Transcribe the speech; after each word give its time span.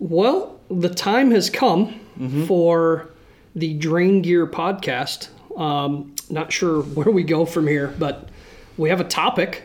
Well, 0.00 0.58
the 0.70 0.88
time 0.88 1.30
has 1.30 1.48
come 1.50 2.00
for 2.46 3.08
the 3.54 3.74
Drain 3.74 4.22
Gear 4.22 4.46
podcast. 4.46 5.28
Um, 5.56 6.14
not 6.28 6.50
sure 6.52 6.82
where 6.94 7.10
we 7.10 7.22
go 7.22 7.44
from 7.46 7.66
here, 7.66 7.94
but 7.98 8.28
we 8.76 8.88
have 8.88 9.00
a 9.00 9.04
topic. 9.04 9.62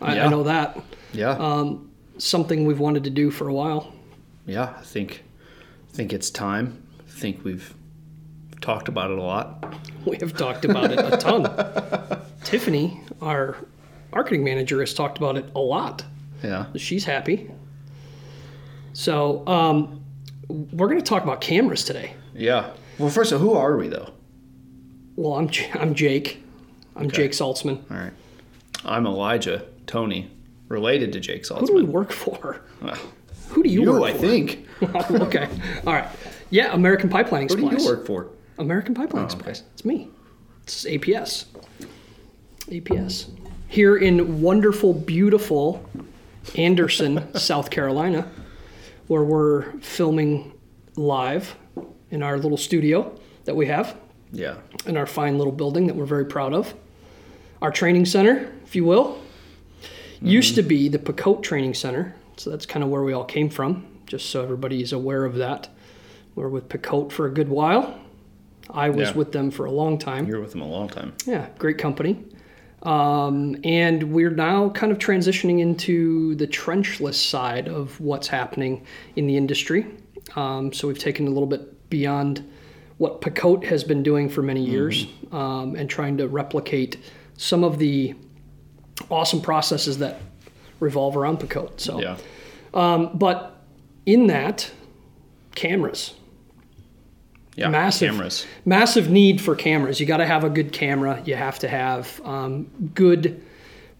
I, 0.00 0.20
I 0.20 0.28
know 0.28 0.44
that. 0.44 0.78
Yeah. 1.12 1.30
Um, 1.30 1.90
something 2.18 2.64
we've 2.66 2.78
wanted 2.80 3.04
to 3.04 3.10
do 3.10 3.30
for 3.30 3.48
a 3.48 3.52
while. 3.52 3.92
yeah. 4.46 4.74
I 4.78 4.82
think 4.82 5.22
think 5.90 6.12
it's 6.12 6.30
time. 6.30 6.82
I 7.08 7.10
think 7.10 7.42
we've 7.44 7.74
talked 8.60 8.88
about 8.88 9.10
it 9.10 9.18
a 9.18 9.22
lot. 9.22 9.74
We 10.04 10.16
have 10.18 10.34
talked 10.36 10.64
about 10.64 10.90
it 10.92 10.98
a 10.98 11.16
ton. 11.16 12.20
Tiffany, 12.44 13.00
our 13.22 13.56
marketing 14.12 14.44
manager, 14.44 14.80
has 14.80 14.92
talked 14.94 15.16
about 15.18 15.36
it 15.36 15.46
a 15.54 15.58
lot. 15.60 16.04
Yeah. 16.42 16.66
She's 16.76 17.04
happy. 17.04 17.50
So, 19.00 19.46
um, 19.46 20.02
we're 20.48 20.86
going 20.88 20.98
to 20.98 21.04
talk 21.04 21.22
about 21.22 21.42
cameras 21.42 21.84
today. 21.84 22.14
Yeah. 22.34 22.70
Well, 22.98 23.10
first 23.10 23.30
of 23.30 23.42
all, 23.42 23.46
who 23.48 23.54
are 23.54 23.76
we 23.76 23.88
though? 23.88 24.08
Well, 25.16 25.34
I'm 25.34 25.50
J- 25.50 25.70
I'm 25.74 25.94
Jake. 25.94 26.42
I'm 26.94 27.08
Okay. 27.08 27.16
Jake 27.16 27.32
Saltzman. 27.32 27.82
All 27.90 27.96
right. 27.98 28.12
I'm 28.86 29.04
Elijah 29.06 29.66
Tony, 29.86 30.30
related 30.68 31.12
to 31.12 31.20
Jake 31.20 31.42
Saltzman. 31.42 31.60
Who 31.60 31.66
do 31.66 31.74
we 31.74 31.82
work 31.82 32.10
for? 32.10 32.62
Well, 32.80 32.96
Who 33.50 33.62
do 33.62 33.68
you, 33.68 33.82
you, 33.82 33.92
work 33.92 34.02
I 34.04 34.12
for? 34.12 34.16
I 34.16 34.28
think. 34.28 34.66
okay. 35.10 35.48
All 35.86 35.92
right. 35.92 36.08
Yeah, 36.48 36.72
American 36.72 37.10
Pipelining 37.10 37.50
Who 37.50 37.68
do 37.68 37.76
you 37.76 37.84
work 37.86 38.06
for? 38.06 38.28
American 38.58 38.94
Pipeline 38.94 39.28
Oh, 39.30 39.36
okay. 39.36 39.50
It's 39.50 39.84
me. 39.84 40.08
It's 40.62 40.86
APS. 40.86 41.44
APS. 42.68 43.28
Here 43.68 43.94
in 43.98 44.40
wonderful, 44.40 44.94
beautiful 44.94 45.84
Anderson, 46.56 47.34
South 47.38 47.68
Carolina, 47.68 48.30
where 49.08 49.22
we're 49.22 49.72
filming 49.80 50.52
live 50.96 51.56
in 52.10 52.22
our 52.22 52.38
little 52.38 52.56
studio 52.56 53.12
that 53.44 53.54
we 53.54 53.66
have 53.66 53.96
Yeah. 54.32 54.56
in 54.86 54.96
our 54.96 55.06
fine 55.06 55.38
little 55.38 55.52
building 55.52 55.86
that 55.86 55.96
we're 55.96 56.06
very 56.06 56.24
proud 56.26 56.52
of. 56.52 56.74
Our 57.62 57.70
training 57.70 58.06
center, 58.06 58.52
if 58.64 58.74
you 58.74 58.84
will, 58.84 59.18
used 60.20 60.54
to 60.56 60.62
mm-hmm. 60.62 60.68
be 60.68 60.88
the 60.88 60.98
Picote 60.98 61.42
Training 61.42 61.74
Center. 61.74 62.14
So 62.36 62.50
that's 62.50 62.66
kind 62.66 62.82
of 62.84 62.90
where 62.90 63.02
we 63.02 63.12
all 63.12 63.24
came 63.24 63.48
from, 63.48 63.86
just 64.06 64.30
so 64.30 64.42
everybody 64.42 64.82
is 64.82 64.92
aware 64.92 65.24
of 65.24 65.36
that. 65.36 65.68
We 66.34 66.42
were 66.42 66.50
with 66.50 66.68
Picote 66.68 67.12
for 67.12 67.26
a 67.26 67.30
good 67.30 67.48
while. 67.48 67.98
I 68.68 68.90
was 68.90 69.08
Yeah. 69.10 69.14
with 69.14 69.32
them 69.32 69.50
for 69.50 69.64
a 69.66 69.70
long 69.70 69.96
time. 69.98 70.26
You're 70.26 70.40
with 70.40 70.50
them 70.52 70.60
a 70.60 70.68
long 70.68 70.88
time. 70.88 71.14
Yeah, 71.24 71.46
great 71.58 71.78
company. 71.78 72.24
Um, 72.82 73.56
and 73.64 74.12
we're 74.12 74.30
now 74.30 74.68
kind 74.70 74.92
of 74.92 74.98
transitioning 74.98 75.60
into 75.60 76.34
the 76.36 76.46
trenchless 76.46 77.14
side 77.14 77.68
of 77.68 77.98
what's 78.00 78.28
happening 78.28 78.84
in 79.16 79.26
the 79.26 79.36
industry. 79.36 79.86
Um, 80.36 80.72
so 80.72 80.86
we've 80.86 80.98
taken 80.98 81.26
a 81.26 81.30
little 81.30 81.46
bit 81.48 81.88
beyond 81.90 82.48
what 82.98 83.20
Picote 83.20 83.64
has 83.64 83.84
been 83.84 84.02
doing 84.02 84.28
for 84.28 84.42
many 84.42 84.64
years 84.64 85.06
um, 85.32 85.74
and 85.76 85.88
trying 85.88 86.16
to 86.18 86.28
replicate 86.28 86.98
some 87.36 87.64
of 87.64 87.78
the 87.78 88.14
awesome 89.10 89.40
processes 89.40 89.98
that 89.98 90.20
revolve 90.80 91.16
around 91.16 91.38
Picote. 91.40 91.80
So, 91.80 92.00
Yeah. 92.00 92.16
um, 92.74 93.10
but 93.14 93.62
in 94.06 94.26
that, 94.28 94.70
cameras 95.54 96.14
Yeah. 97.56 97.68
massive 97.68 98.10
Cameras. 98.12 98.46
massive 98.64 99.10
need 99.10 99.40
for 99.40 99.56
cameras. 99.56 99.98
You 99.98 100.06
got 100.06 100.18
to 100.18 100.26
have 100.26 100.44
a 100.44 100.50
good 100.50 100.72
camera. 100.72 101.22
You 101.24 101.34
have 101.36 101.58
to 101.60 101.68
have 101.68 102.20
um, 102.24 102.64
good 102.94 103.42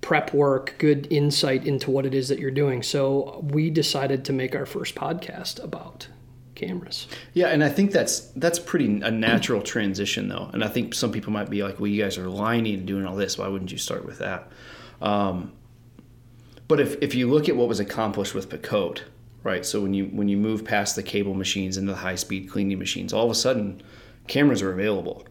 prep 0.03 0.33
work, 0.35 0.75
good 0.79 1.09
insight 1.11 1.67
into 1.67 1.91
what 1.91 2.07
it 2.07 2.15
is 2.15 2.29
that 2.29 2.39
you're 2.39 2.51
doing. 2.51 2.83
So 2.83 3.41
we 3.51 3.71
decided 3.71 4.25
to 4.27 4.33
make 4.33 4.55
our 4.55 4.67
first 4.67 4.95
podcast 4.95 5.63
about 5.65 6.07
cameras. 6.55 7.07
Yeah, 7.33 7.49
and 7.49 7.65
I 7.65 7.69
think 7.69 7.93
that's 7.93 8.21
that's 8.37 8.59
pretty 8.59 9.01
a 9.01 9.11
natural 9.11 9.63
transition 9.63 10.29
though. 10.29 10.51
And 10.53 10.63
I 10.63 10.69
think 10.69 10.95
some 10.95 11.11
people 11.13 11.33
might 11.33 11.51
be 11.51 11.63
like, 11.63 11.81
"Well, 11.81 11.89
you 11.89 12.03
guys 12.03 12.19
are 12.19 12.29
lining 12.29 12.75
and 12.75 12.87
doing 12.87 13.07
all 13.07 13.17
this. 13.17 13.37
Why 13.39 13.49
wouldn't 13.49 13.73
you 13.73 13.79
start 13.79 14.05
with 14.05 14.19
that?" 14.19 14.51
Um, 15.01 15.53
but 16.69 16.81
if 16.81 16.97
if 17.03 17.15
you 17.15 17.29
look 17.31 17.49
at 17.49 17.57
what 17.57 17.69
was 17.69 17.81
accomplished 17.81 18.35
with 18.35 18.49
Picote, 18.49 19.01
right? 19.47 19.65
So 19.65 19.81
when 19.81 19.95
you 19.95 20.07
when 20.07 20.29
you 20.29 20.37
move 20.37 20.65
past 20.65 20.97
the 20.97 21.03
cable 21.03 21.33
machines 21.33 21.77
into 21.77 21.93
the 21.93 21.99
high 21.99 22.17
speed 22.17 22.51
cleaning 22.51 22.79
machines, 22.79 23.13
all 23.13 23.25
of 23.27 23.31
a 23.31 23.35
sudden, 23.35 23.81
cameras 24.27 24.61
are 24.61 24.73
available. 24.73 25.25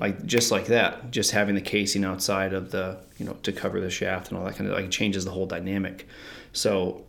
Like 0.00 0.24
just 0.24 0.50
like 0.50 0.66
that, 0.66 1.10
just 1.10 1.32
having 1.32 1.54
the 1.56 1.60
casing 1.60 2.04
outside 2.04 2.54
of 2.54 2.70
the 2.70 2.98
you 3.18 3.26
know 3.26 3.34
to 3.42 3.52
cover 3.52 3.80
the 3.80 3.90
shaft 3.90 4.28
and 4.28 4.38
all 4.38 4.44
that 4.46 4.56
kind 4.56 4.70
of 4.70 4.76
like 4.76 4.90
changes 4.90 5.24
the 5.24 5.32
whole 5.32 5.46
dynamic. 5.46 6.06
So 6.52 7.04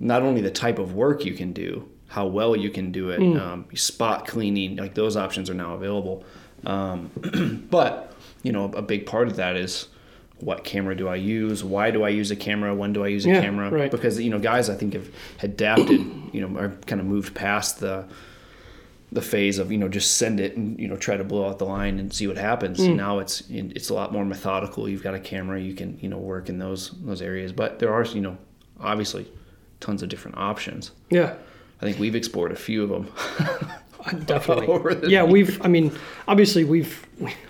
not 0.00 0.22
only 0.22 0.40
the 0.40 0.50
type 0.50 0.78
of 0.78 0.94
work 0.94 1.24
you 1.24 1.34
can 1.34 1.52
do, 1.52 1.88
how 2.08 2.26
well 2.26 2.56
you 2.56 2.70
can 2.70 2.90
do 2.90 3.10
it, 3.10 3.20
um, 3.38 3.66
spot 3.74 4.26
cleaning, 4.26 4.76
like 4.76 4.94
those 4.94 5.16
options 5.16 5.50
are 5.50 5.54
now 5.54 5.74
available. 5.74 6.24
Um, 6.64 7.10
but 7.70 8.14
you 8.42 8.52
know, 8.52 8.64
a 8.64 8.82
big 8.82 9.04
part 9.06 9.28
of 9.28 9.36
that 9.36 9.56
is 9.56 9.88
what 10.40 10.64
camera 10.64 10.94
do 10.96 11.08
I 11.08 11.16
use? 11.16 11.64
Why 11.64 11.90
do 11.90 12.04
I 12.04 12.08
use 12.10 12.30
a 12.30 12.36
camera? 12.36 12.74
When 12.74 12.92
do 12.92 13.04
I 13.04 13.08
use 13.08 13.26
a 13.26 13.30
Yeah, 13.30 13.40
camera? 13.40 13.70
right. 13.70 13.90
Because 13.90 14.20
you 14.20 14.30
know, 14.30 14.38
guys, 14.38 14.70
I 14.70 14.74
think 14.74 14.94
have 14.94 15.08
adapted. 15.42 16.00
You 16.32 16.46
know, 16.46 16.58
are 16.60 16.68
kind 16.86 17.00
of 17.00 17.06
moved 17.06 17.34
past 17.34 17.80
the 17.80 18.04
the 19.10 19.22
phase 19.22 19.58
of 19.58 19.72
you 19.72 19.78
know 19.78 19.88
just 19.88 20.18
send 20.18 20.38
it 20.38 20.54
and 20.56 20.78
you 20.78 20.86
know 20.86 20.96
try 20.96 21.16
to 21.16 21.24
blow 21.24 21.48
out 21.48 21.58
the 21.58 21.64
line 21.64 21.98
and 21.98 22.12
see 22.12 22.26
what 22.26 22.36
happens. 22.36 22.78
Hmm. 22.84 22.96
Now 22.96 23.18
it's 23.18 23.42
it's 23.48 23.88
a 23.88 23.94
lot 23.94 24.12
more 24.12 24.24
methodical. 24.24 24.88
You've 24.88 25.02
got 25.02 25.14
a 25.14 25.20
camera, 25.20 25.58
you 25.60 25.74
can 25.74 25.98
you 26.00 26.08
know 26.08 26.18
work 26.18 26.48
in 26.48 26.58
those 26.58 26.90
those 27.02 27.22
areas. 27.22 27.52
But 27.52 27.78
there 27.78 27.92
are 27.92 28.04
you 28.04 28.20
know 28.20 28.36
obviously 28.80 29.26
tons 29.80 30.02
of 30.02 30.08
different 30.08 30.36
options. 30.36 30.90
Yeah. 31.10 31.34
I 31.80 31.84
think 31.84 31.98
we've 31.98 32.16
explored 32.16 32.50
a 32.52 32.56
few 32.56 32.82
of 32.82 32.88
them. 32.90 33.12
Definitely. 34.26 35.10
Yeah, 35.10 35.22
we've. 35.34 35.60
I 35.64 35.68
mean, 35.68 35.92
obviously, 36.26 36.64
we've 36.64 37.06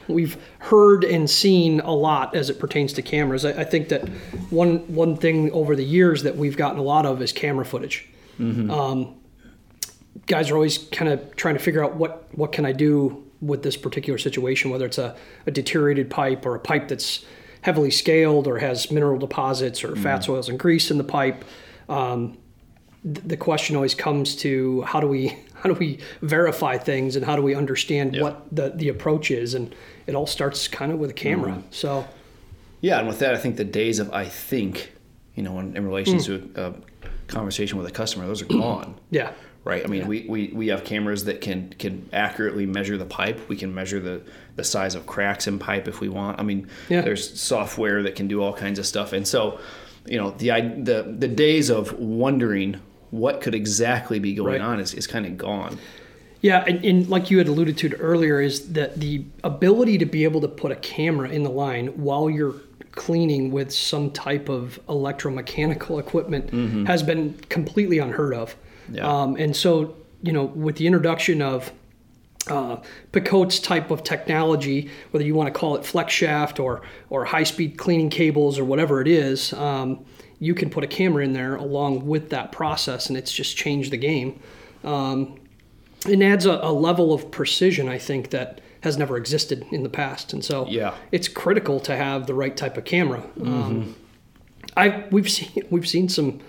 we've 0.09 0.37
heard 0.59 1.05
and 1.05 1.29
seen 1.29 1.81
a 1.81 1.93
lot 1.93 2.35
as 2.35 2.51
it 2.51 2.59
pertains 2.59 2.93
to 2.95 3.03
cameras. 3.03 3.45
I, 3.45 3.61
I 3.61 3.65
think 3.65 3.89
that 3.89 4.09
one 4.51 4.79
one 4.95 5.17
thing 5.17 5.51
over 5.53 5.77
the 5.77 5.85
years 5.85 6.23
that 6.23 6.37
we've 6.37 6.57
gotten 6.57 6.79
a 6.79 6.83
lot 6.83 7.07
of 7.07 7.23
is 7.23 7.33
camera 7.33 7.65
footage. 7.65 8.09
Um, 8.71 9.17
guys 10.27 10.51
are 10.51 10.55
always 10.55 10.79
kind 10.79 11.11
of 11.11 11.35
trying 11.37 11.55
to 11.55 11.61
figure 11.61 11.85
out 11.85 11.97
what 11.97 12.29
what 12.37 12.53
can 12.53 12.65
I 12.65 12.73
do 12.73 13.25
with 13.41 13.63
this 13.63 13.77
particular 13.77 14.19
situation, 14.19 14.71
whether 14.71 14.87
it's 14.87 14.99
a, 14.99 15.17
a 15.47 15.51
deteriorated 15.51 16.11
pipe 16.11 16.45
or 16.45 16.55
a 16.55 16.61
pipe 16.61 16.89
that's 16.89 17.25
heavily 17.63 17.91
scaled 17.91 18.47
or 18.47 18.59
has 18.59 18.91
mineral 18.91 19.19
deposits 19.19 19.85
or 19.85 19.95
fats, 19.97 20.29
oils, 20.29 20.49
and 20.49 20.59
grease 20.59 20.91
in 20.91 20.99
the 20.99 21.05
pipe. 21.05 21.45
Um, 21.89 22.39
the 23.05 23.37
question 23.37 23.77
always 23.77 23.95
comes 23.95 24.35
to 24.37 24.83
how 24.83 25.01
do 25.01 25.07
we 25.07 25.29
how 25.55 25.69
do 25.69 25.75
we 25.75 25.99
verify 26.23 26.77
things 26.79 27.17
and 27.17 27.25
how 27.25 27.37
do 27.37 27.43
we 27.43 27.55
understand 27.55 28.15
Yeah. 28.15 28.23
what 28.23 28.47
the, 28.55 28.71
the 28.71 28.89
approach 28.89 29.31
is 29.31 29.55
and 29.55 29.75
it 30.07 30.15
all 30.15 30.27
starts 30.27 30.69
kind 30.69 30.93
of 30.93 30.99
with 30.99 31.11
a 31.11 31.15
camera 31.15 31.53
mm-hmm. 31.53 31.69
so 31.71 32.07
Yeah, 32.81 32.99
and 32.99 33.09
with 33.09 33.19
that, 33.19 33.35
I 33.35 33.39
think 33.39 33.57
the 33.57 33.65
days 33.65 33.99
of 33.99 34.13
I 34.13 34.25
think, 34.25 34.93
you 35.35 35.43
know, 35.43 35.59
in, 35.59 35.77
in 35.77 35.85
relation 35.85 36.19
mm. 36.19 36.53
to 36.55 36.63
a, 36.63 36.75
conversation 37.27 37.77
with 37.77 37.87
a 37.87 37.91
customer, 37.91 38.27
those 38.27 38.41
are 38.41 38.47
gone. 38.47 38.99
yeah 39.11 39.33
right? 39.65 39.85
I 39.85 39.89
mean, 39.89 40.07
we, 40.07 40.25
we, 40.27 40.49
we 40.55 40.69
have 40.69 40.83
cameras 40.83 41.25
that 41.27 41.43
can 41.43 41.75
can 41.79 42.09
accurately 42.13 42.65
measure 42.65 42.97
the 42.97 43.05
pipe. 43.05 43.49
We 43.51 43.57
can 43.57 43.75
measure 43.75 44.01
the, 44.01 44.23
the 44.57 44.65
size 44.65 44.95
of 44.95 45.05
cracks 45.05 45.47
in 45.47 45.59
pipe 45.59 45.87
if 45.87 46.01
we 46.01 46.09
want. 46.09 46.41
I 46.41 46.43
mean, 46.43 46.69
Yeah. 46.89 47.03
there's 47.03 47.39
software 47.39 48.03
that 48.05 48.15
can 48.15 48.29
do 48.29 48.43
all 48.43 48.55
kinds 48.55 48.79
of 48.79 48.87
stuff. 48.87 49.13
And 49.13 49.29
so, 49.29 49.61
you 50.07 50.17
know, 50.17 50.31
the 50.31 50.49
the 50.83 51.15
the 51.19 51.29
days 51.29 51.69
of 51.71 51.93
wondering 51.99 52.81
what 53.11 53.41
could 53.41 53.55
exactly 53.55 54.19
be 54.19 54.35
going 54.35 54.53
Right. 54.53 54.61
on 54.61 54.81
is, 54.81 54.95
is 54.95 55.07
kind 55.07 55.27
of 55.27 55.37
gone. 55.37 55.79
Yeah, 56.41 56.63
and, 56.67 56.85
and 56.85 57.09
like 57.09 57.31
you 57.31 57.39
had 57.39 57.49
alluded 57.49 57.77
to 57.79 57.95
earlier, 57.97 58.41
is 58.41 58.73
that 58.75 59.01
the 59.01 59.25
ability 59.43 59.99
to 59.99 60.07
be 60.07 60.23
able 60.25 60.41
to 60.43 60.49
put 60.49 60.71
a 60.71 60.77
camera 60.77 61.29
in 61.31 61.43
the 61.43 61.51
line 61.51 61.89
while 62.01 62.31
you're 62.31 62.55
cleaning 62.93 63.51
with 63.51 63.73
some 63.73 64.11
type 64.13 64.49
of 64.49 64.79
electromechanical 64.89 65.99
equipment 65.99 66.87
has 66.87 67.03
been 67.03 67.35
completely 67.49 67.99
unheard 67.99 68.35
of. 68.35 68.57
Yeah. 68.91 69.07
Um, 69.07 69.37
and 69.37 69.55
so, 69.55 69.97
you 70.23 70.33
know, 70.33 70.45
with 70.45 70.77
the 70.77 70.87
introduction 70.87 71.43
of 71.43 71.73
uh, 72.49 72.77
Picote's 73.13 73.61
type 73.61 73.91
of 73.91 74.03
technology, 74.05 74.91
whether 75.11 75.25
you 75.25 75.35
want 75.35 75.53
to 75.53 75.59
call 75.59 75.77
it 75.77 75.85
flex 75.85 76.13
shaft 76.13 76.59
or 76.59 76.83
or 77.11 77.25
high 77.25 77.43
speed 77.45 77.77
cleaning 77.79 78.11
cables 78.11 78.59
or 78.59 78.65
whatever 78.65 79.01
it 79.01 79.09
is, 79.09 79.53
um, 79.55 80.05
you 80.41 80.55
can 80.55 80.71
put 80.71 80.85
a 80.85 80.87
camera 80.87 81.25
in 81.25 81.33
there 81.33 81.57
along 81.57 82.07
with 82.07 82.31
that 82.31 82.53
process, 82.53 83.09
and 83.09 83.17
it's 83.19 83.33
just 83.33 83.57
changed 83.57 83.91
the 83.93 83.97
game. 83.97 84.41
Um, 84.85 85.39
it 86.07 86.21
adds 86.23 86.47
a, 86.47 86.53
a 86.63 86.73
level 86.73 87.13
of 87.13 87.31
precision, 87.31 87.89
I 87.89 87.99
think, 87.99 88.31
that 88.31 88.61
has 88.83 88.97
never 88.97 89.17
existed 89.17 89.67
in 89.73 89.83
the 89.83 89.89
past, 89.89 90.33
and 90.33 90.45
so 90.45 90.67
Yeah. 90.69 90.95
it's 91.11 91.27
critical 91.27 91.81
to 91.81 91.97
have 91.97 92.27
the 92.29 92.35
right 92.35 92.57
type 92.57 92.77
of 92.77 92.85
camera. 92.85 93.25
Um, 93.43 93.97
I 94.77 95.05
we've 95.11 95.29
seen 95.31 95.65
we've 95.71 95.89
seen 95.89 96.09
some 96.09 96.41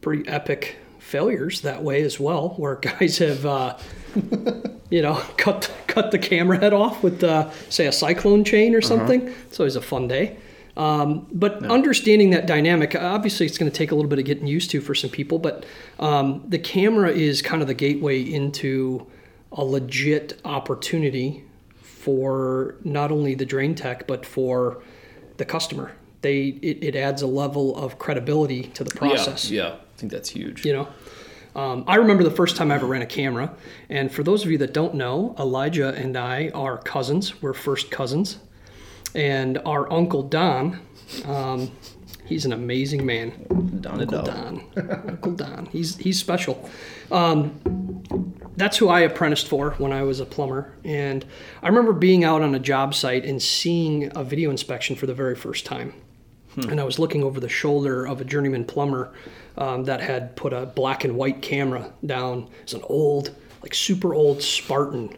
pretty 0.00 0.28
epic 0.28 0.76
failures 1.00 1.62
that 1.62 1.82
way 1.82 2.02
as 2.02 2.20
well, 2.20 2.50
where 2.58 2.76
guys 3.00 3.18
have 3.18 3.44
uh, 3.44 3.76
you 4.90 5.02
know 5.02 5.20
cut 5.36 5.72
cut 5.88 6.12
the 6.12 6.18
camera 6.20 6.58
head 6.58 6.72
off 6.72 7.02
with 7.02 7.24
uh, 7.24 7.50
say 7.68 7.86
a 7.86 7.92
cyclone 7.92 8.44
chain 8.44 8.72
or 8.74 8.80
something. 8.80 9.26
It's 9.48 9.58
always 9.58 9.74
a 9.74 9.82
fun 9.82 10.06
day. 10.06 10.36
Um, 10.76 11.26
but 11.32 11.64
understanding 11.64 12.30
that 12.30 12.46
dynamic, 12.46 12.94
obviously, 12.94 13.46
it's 13.46 13.56
going 13.56 13.70
to 13.70 13.76
take 13.76 13.92
a 13.92 13.94
little 13.94 14.10
bit 14.10 14.18
of 14.18 14.26
getting 14.26 14.46
used 14.46 14.70
to 14.72 14.80
for 14.80 14.94
some 14.94 15.08
people. 15.08 15.38
But 15.38 15.64
um, 15.98 16.44
the 16.46 16.58
camera 16.58 17.10
is 17.10 17.40
kind 17.40 17.62
of 17.62 17.68
the 17.68 17.74
gateway 17.74 18.20
into 18.20 19.06
a 19.52 19.64
legit 19.64 20.38
opportunity 20.44 21.44
for 21.80 22.76
not 22.84 23.10
only 23.10 23.34
the 23.34 23.46
drain 23.46 23.74
tech 23.74 24.06
but 24.06 24.24
for 24.24 24.82
the 25.38 25.44
customer. 25.44 25.92
They 26.22 26.58
it, 26.62 26.84
it 26.84 26.96
adds 26.96 27.22
a 27.22 27.26
level 27.26 27.76
of 27.76 27.98
credibility 27.98 28.64
to 28.74 28.84
the 28.84 28.94
process. 28.94 29.50
Yeah, 29.50 29.62
yeah, 29.62 29.72
I 29.74 29.98
think 29.98 30.12
that's 30.12 30.28
huge. 30.28 30.64
You 30.64 30.72
know, 30.74 30.88
um, 31.60 31.84
I 31.86 31.96
remember 31.96 32.22
the 32.22 32.30
first 32.30 32.56
time 32.56 32.70
I 32.70 32.76
ever 32.76 32.86
ran 32.86 33.02
a 33.02 33.06
camera. 33.06 33.54
And 33.88 34.12
for 34.12 34.22
those 34.22 34.44
of 34.44 34.50
you 34.50 34.58
that 34.58 34.74
don't 34.74 34.94
know, 34.94 35.34
Elijah 35.38 35.88
and 35.94 36.16
I 36.16 36.50
are 36.50 36.78
cousins. 36.78 37.42
We're 37.42 37.54
first 37.54 37.90
cousins. 37.90 38.38
And 39.14 39.58
our 39.64 39.90
uncle 39.92 40.22
Don, 40.22 40.80
um, 41.24 41.70
he's 42.24 42.44
an 42.44 42.52
amazing 42.52 43.06
man. 43.06 43.46
Don 43.80 44.00
Uncle. 44.00 44.22
Don. 44.22 44.64
Uncle 45.08 45.32
Don. 45.32 45.66
He's 45.66 45.96
he's 45.96 46.18
special. 46.18 46.68
Um, 47.10 48.02
that's 48.56 48.76
who 48.78 48.88
I 48.88 49.00
apprenticed 49.00 49.48
for 49.48 49.72
when 49.72 49.92
I 49.92 50.02
was 50.02 50.20
a 50.20 50.26
plumber. 50.26 50.74
And 50.84 51.24
I 51.62 51.68
remember 51.68 51.92
being 51.92 52.24
out 52.24 52.42
on 52.42 52.54
a 52.54 52.58
job 52.58 52.94
site 52.94 53.24
and 53.24 53.42
seeing 53.42 54.10
a 54.16 54.24
video 54.24 54.50
inspection 54.50 54.96
for 54.96 55.06
the 55.06 55.14
very 55.14 55.34
first 55.34 55.66
time. 55.66 55.94
And 56.56 56.80
I 56.80 56.84
was 56.84 56.98
looking 56.98 57.22
over 57.22 57.38
the 57.38 57.50
shoulder 57.50 58.06
of 58.06 58.22
a 58.22 58.24
journeyman 58.24 58.64
plumber 58.64 59.12
um, 59.58 59.84
that 59.84 60.00
had 60.00 60.34
put 60.36 60.54
a 60.54 60.64
black 60.64 61.04
and 61.04 61.14
white 61.14 61.42
camera 61.42 61.92
down. 62.06 62.48
It's 62.62 62.72
an 62.72 62.80
old, 62.84 63.34
like 63.60 63.74
super 63.74 64.14
old 64.14 64.42
Spartan, 64.42 65.14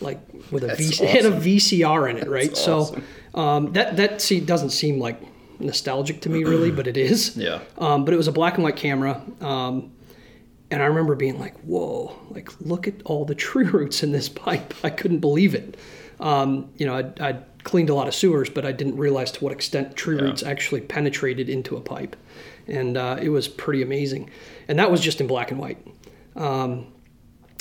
like 0.00 0.18
with 0.50 0.64
a 0.64 0.70
VC, 0.70 1.02
it 1.02 1.10
had 1.10 1.24
a. 1.24 1.30
VCR 1.30 2.10
in 2.10 2.16
it, 2.16 2.28
right? 2.28 2.48
That's 2.48 2.64
so 2.64 2.78
awesome. 2.80 3.04
Um, 3.34 3.72
that 3.72 3.96
that 3.96 4.20
see, 4.20 4.40
doesn't 4.40 4.70
seem 4.70 4.98
like 4.98 5.20
nostalgic 5.58 6.20
to 6.22 6.28
me 6.28 6.44
really, 6.44 6.70
but 6.70 6.86
it 6.86 6.96
is. 6.96 7.36
Yeah. 7.42 7.60
Um, 7.78 8.04
but 8.04 8.14
it 8.14 8.16
was 8.16 8.28
a 8.28 8.32
black 8.32 8.54
and 8.54 8.64
white 8.64 8.76
camera. 8.76 9.22
Um, 9.40 9.92
and 10.70 10.82
I 10.82 10.86
remember 10.86 11.14
being 11.14 11.38
like, 11.38 11.58
whoa, 11.60 12.18
like 12.30 12.48
look 12.60 12.88
at 12.88 12.94
all 13.04 13.24
the 13.24 13.34
tree 13.46 13.66
roots 13.66 14.02
in 14.02 14.12
this 14.12 14.28
pipe. 14.28 14.74
I 14.82 14.90
couldn't 14.90 15.18
believe 15.20 15.54
it. 15.54 15.76
Um, 16.20 16.70
you 16.76 16.86
know, 16.86 16.94
I'd, 16.94 17.20
I'd 17.20 17.64
cleaned 17.64 17.90
a 17.90 17.94
lot 17.94 18.08
of 18.08 18.14
sewers, 18.14 18.48
but 18.48 18.64
I 18.64 18.72
didn't 18.72 18.96
realize 18.96 19.32
to 19.32 19.44
what 19.44 19.52
extent 19.52 19.96
tree 19.96 20.16
roots 20.16 20.42
actually 20.42 20.80
penetrated 20.80 21.48
into 21.48 21.76
a 21.76 21.80
pipe. 21.80 22.16
And 22.66 22.96
uh, 22.96 23.18
it 23.20 23.30
was 23.30 23.48
pretty 23.48 23.82
amazing. 23.82 24.30
And 24.68 24.78
that 24.78 24.90
was 24.90 25.00
just 25.00 25.20
in 25.20 25.26
black 25.26 25.50
and 25.50 25.58
white. 25.58 25.84
Um, 26.36 26.86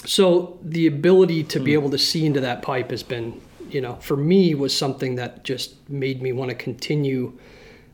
so 0.06 0.60
the 0.62 0.88
ability 0.88 1.44
to 1.46 1.60
be 1.60 1.74
able 1.74 1.90
to 1.92 1.98
see 1.98 2.26
into 2.26 2.42
that 2.42 2.62
pipe 2.62 2.92
has 2.92 3.04
been, 3.04 3.42
you 3.74 3.82
know, 3.82 3.96
for 3.96 4.18
me 4.18 4.54
was 4.56 4.76
something 4.76 5.16
that 5.16 5.44
just 5.44 5.90
made 5.90 6.22
me 6.22 6.32
want 6.32 6.50
to 6.50 6.56
continue 6.56 7.38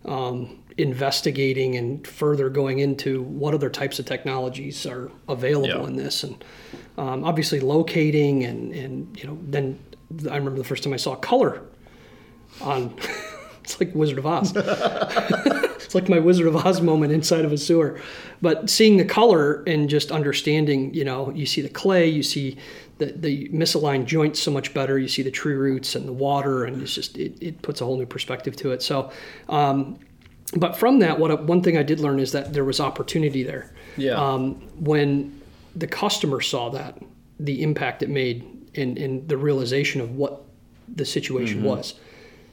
um, 0.06 0.60
investigating 0.78 1.76
and 1.76 2.06
further 2.08 2.50
going 2.50 2.80
into 2.80 3.22
what 3.24 3.54
other 3.54 3.70
types 3.70 4.00
of 4.00 4.06
technologies 4.06 4.86
are 4.86 5.12
available 5.28 5.68
Yeah. 5.82 5.88
in 5.88 5.96
this, 5.96 6.24
and 6.24 6.44
um, 6.98 7.24
obviously 7.24 7.60
locating 7.60 8.44
and 8.44 8.74
and 8.74 9.18
you 9.20 9.28
know 9.28 9.38
then 9.42 9.80
I 10.32 10.36
remember 10.38 10.58
the 10.58 10.64
first 10.64 10.84
time 10.84 10.94
I 10.94 10.98
saw 10.98 11.16
color 11.16 11.62
on. 12.62 12.94
it's 13.64 13.80
like 13.82 13.94
Wizard 13.94 14.18
of 14.20 14.26
Oz. 14.26 14.54
it's 14.56 15.94
like 15.94 16.08
my 16.08 16.20
Wizard 16.20 16.48
of 16.48 16.56
Oz 16.56 16.80
moment 16.82 17.12
inside 17.12 17.44
of 17.44 17.52
a 17.52 17.58
sewer. 17.58 18.00
But 18.42 18.70
seeing 18.70 18.96
the 18.96 19.04
color 19.04 19.62
and 19.68 19.90
just 19.90 20.10
understanding, 20.10 20.94
you 20.94 21.04
know, 21.04 21.32
you 21.32 21.46
see 21.46 21.60
the 21.62 21.68
clay, 21.70 22.08
you 22.08 22.24
see 22.24 22.56
the, 22.98 23.14
the 23.16 23.50
misaligned 23.50 24.06
joints 24.06 24.40
so 24.40 24.52
much 24.52 24.74
better, 24.74 24.98
you 24.98 25.08
see 25.08 25.22
the 25.22 25.32
tree 25.32 25.54
roots 25.54 25.96
and 25.96 26.08
the 26.08 26.14
water, 26.14 26.66
and 26.66 26.82
it's 26.82 26.96
just, 26.96 27.18
it, 27.18 27.38
it 27.42 27.62
puts 27.62 27.82
a 27.82 27.86
whole 27.86 27.98
new 27.98 28.06
perspective 28.06 28.56
to 28.58 28.72
it. 28.72 28.82
So, 28.82 29.12
um, 29.50 30.00
but 30.56 30.78
from 30.78 31.00
that, 31.00 31.20
what 31.20 31.44
one 31.44 31.62
thing 31.62 31.78
I 31.78 31.84
did 31.84 32.00
learn 32.00 32.20
is 32.20 32.32
that 32.32 32.54
there 32.54 32.64
was 32.64 32.80
opportunity 32.80 33.44
there. 33.44 33.74
Yeah. 33.98 34.14
Um, 34.14 34.56
when 34.80 35.42
the 35.76 35.88
customer 35.88 36.42
saw 36.42 36.70
that, 36.70 37.02
the 37.40 37.62
impact 37.62 38.02
it 38.02 38.10
made, 38.10 38.44
and, 38.76 38.98
and 38.98 39.28
the 39.28 39.38
realization 39.38 40.02
of 40.02 40.16
what 40.16 40.44
the 40.96 41.06
situation 41.06 41.64
was, 41.64 41.96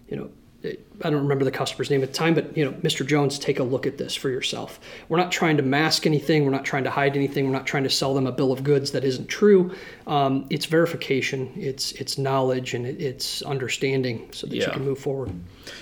you 0.09 0.17
know, 0.17 0.31
I 0.65 1.11
don't 1.11 1.23
remember 1.23 1.45
the 1.45 1.51
customer's 1.51 1.91
name 1.91 2.03
at 2.03 2.09
the 2.09 2.15
time, 2.15 2.35
but 2.35 2.57
you 2.57 2.65
know, 2.65 2.73
Mr. 2.79 3.07
Jones, 3.07 3.39
take 3.39 3.59
a 3.59 3.63
look 3.63 3.87
at 3.87 3.99
this 3.99 4.15
for 4.15 4.31
yourself. 4.31 4.81
We're 5.09 5.19
not 5.19 5.31
trying 5.31 5.57
to 5.59 5.63
mask 5.63 6.07
anything. 6.07 6.45
We're 6.45 6.51
not 6.53 6.65
trying 6.65 6.85
to 6.85 6.91
hide 6.91 7.17
anything. 7.17 7.45
We're 7.45 7.53
not 7.53 7.67
trying 7.67 7.85
to 7.85 7.91
sell 7.91 8.15
them 8.15 8.27
a 8.27 8.33
bill 8.33 8.51
of 8.53 8.65
goods 8.65 8.93
that 8.93 9.05
isn't 9.05 9.27
true. 9.29 9.75
Um, 10.07 10.47
it's 10.51 10.65
verification. 10.67 11.53
It's 11.57 11.93
it's 11.93 12.17
knowledge 12.17 12.73
and 12.75 12.87
it, 12.87 13.01
it's 13.01 13.43
understanding 13.43 14.29
so 14.33 14.47
that 14.47 14.57
you 14.57 14.67
can 14.71 14.85
move 14.85 14.99
forward. 14.99 15.33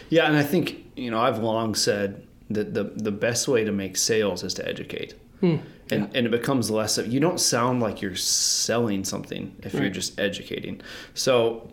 Yeah, 0.09 0.27
and 0.27 0.37
I 0.37 0.43
think 0.43 0.85
you 0.97 1.11
know 1.11 1.21
I've 1.21 1.39
long 1.39 1.75
said 1.75 2.27
that 2.51 2.75
the 2.75 2.85
the 2.85 3.13
best 3.13 3.47
way 3.49 3.65
to 3.65 3.73
make 3.73 3.97
sales 3.97 4.43
is 4.43 4.55
to 4.55 4.69
educate, 4.69 5.15
Hmm. 5.41 5.57
and 5.91 6.11
and 6.15 6.27
it 6.27 6.31
becomes 6.31 6.71
less 6.71 6.99
of 6.99 7.07
you 7.07 7.21
don't 7.21 7.39
sound 7.41 7.81
like 7.81 8.03
you're 8.03 8.17
selling 8.17 9.05
something 9.05 9.55
if 9.63 9.75
you're 9.75 9.91
just 9.91 10.19
educating. 10.19 10.81
So 11.15 11.71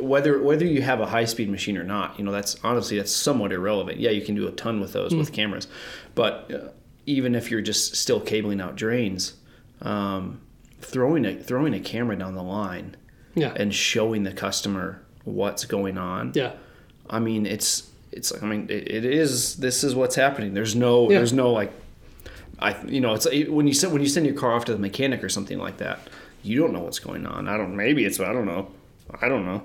whether 0.00 0.40
whether 0.42 0.64
you 0.66 0.82
have 0.82 1.00
a 1.00 1.06
high 1.06 1.24
speed 1.24 1.48
machine 1.50 1.76
or 1.76 1.84
not, 1.84 2.18
you 2.18 2.24
know 2.24 2.32
that's 2.32 2.56
honestly 2.64 2.96
that's 2.96 3.12
somewhat 3.12 3.52
irrelevant. 3.52 3.98
Yeah, 4.00 4.10
you 4.10 4.22
can 4.22 4.34
do 4.34 4.46
a 4.48 4.52
ton 4.52 4.80
with 4.80 4.92
those 4.92 5.12
Hmm. 5.12 5.18
with 5.18 5.32
cameras, 5.32 5.66
but 6.14 6.50
uh, 6.52 6.68
even 7.06 7.34
if 7.34 7.50
you're 7.50 7.60
just 7.60 7.96
still 7.96 8.20
cabling 8.20 8.60
out 8.60 8.76
drains, 8.76 9.34
um, 9.80 10.40
throwing 10.80 11.24
a 11.24 11.34
throwing 11.36 11.74
a 11.74 11.80
camera 11.80 12.16
down 12.16 12.34
the 12.34 12.42
line 12.42 12.96
Yeah. 13.34 13.52
and 13.56 13.74
showing 13.74 14.22
the 14.24 14.32
customer 14.32 15.02
what's 15.24 15.64
going 15.64 15.98
on. 15.98 16.32
yeah. 16.34 16.52
I 17.10 17.18
mean, 17.18 17.46
it's 17.46 17.90
it's 18.12 18.32
I 18.42 18.46
mean, 18.46 18.66
it, 18.70 18.90
it 18.90 19.04
is. 19.04 19.56
This 19.56 19.82
is 19.84 19.94
what's 19.94 20.14
happening. 20.16 20.54
There's 20.54 20.74
no 20.76 21.10
Yeah. 21.10 21.18
there's 21.18 21.32
no 21.32 21.50
like, 21.52 21.72
I 22.58 22.76
you 22.86 23.00
know, 23.00 23.14
it's 23.14 23.26
when 23.48 23.66
you 23.66 23.74
send 23.74 23.92
when 23.92 24.02
you 24.02 24.08
send 24.08 24.26
your 24.26 24.34
car 24.34 24.52
off 24.52 24.64
to 24.66 24.72
the 24.72 24.78
mechanic 24.78 25.22
or 25.24 25.28
something 25.28 25.58
like 25.58 25.78
that, 25.78 26.00
you 26.42 26.60
don't 26.60 26.72
know 26.72 26.80
what's 26.80 26.98
going 27.00 27.26
on. 27.26 27.48
I 27.48 27.56
don't. 27.56 27.74
Maybe 27.76 28.04
it's 28.04 28.20
I 28.20 28.32
don't 28.32 28.46
know. 28.46 28.68
I 29.20 29.28
don't 29.28 29.44
know. 29.44 29.62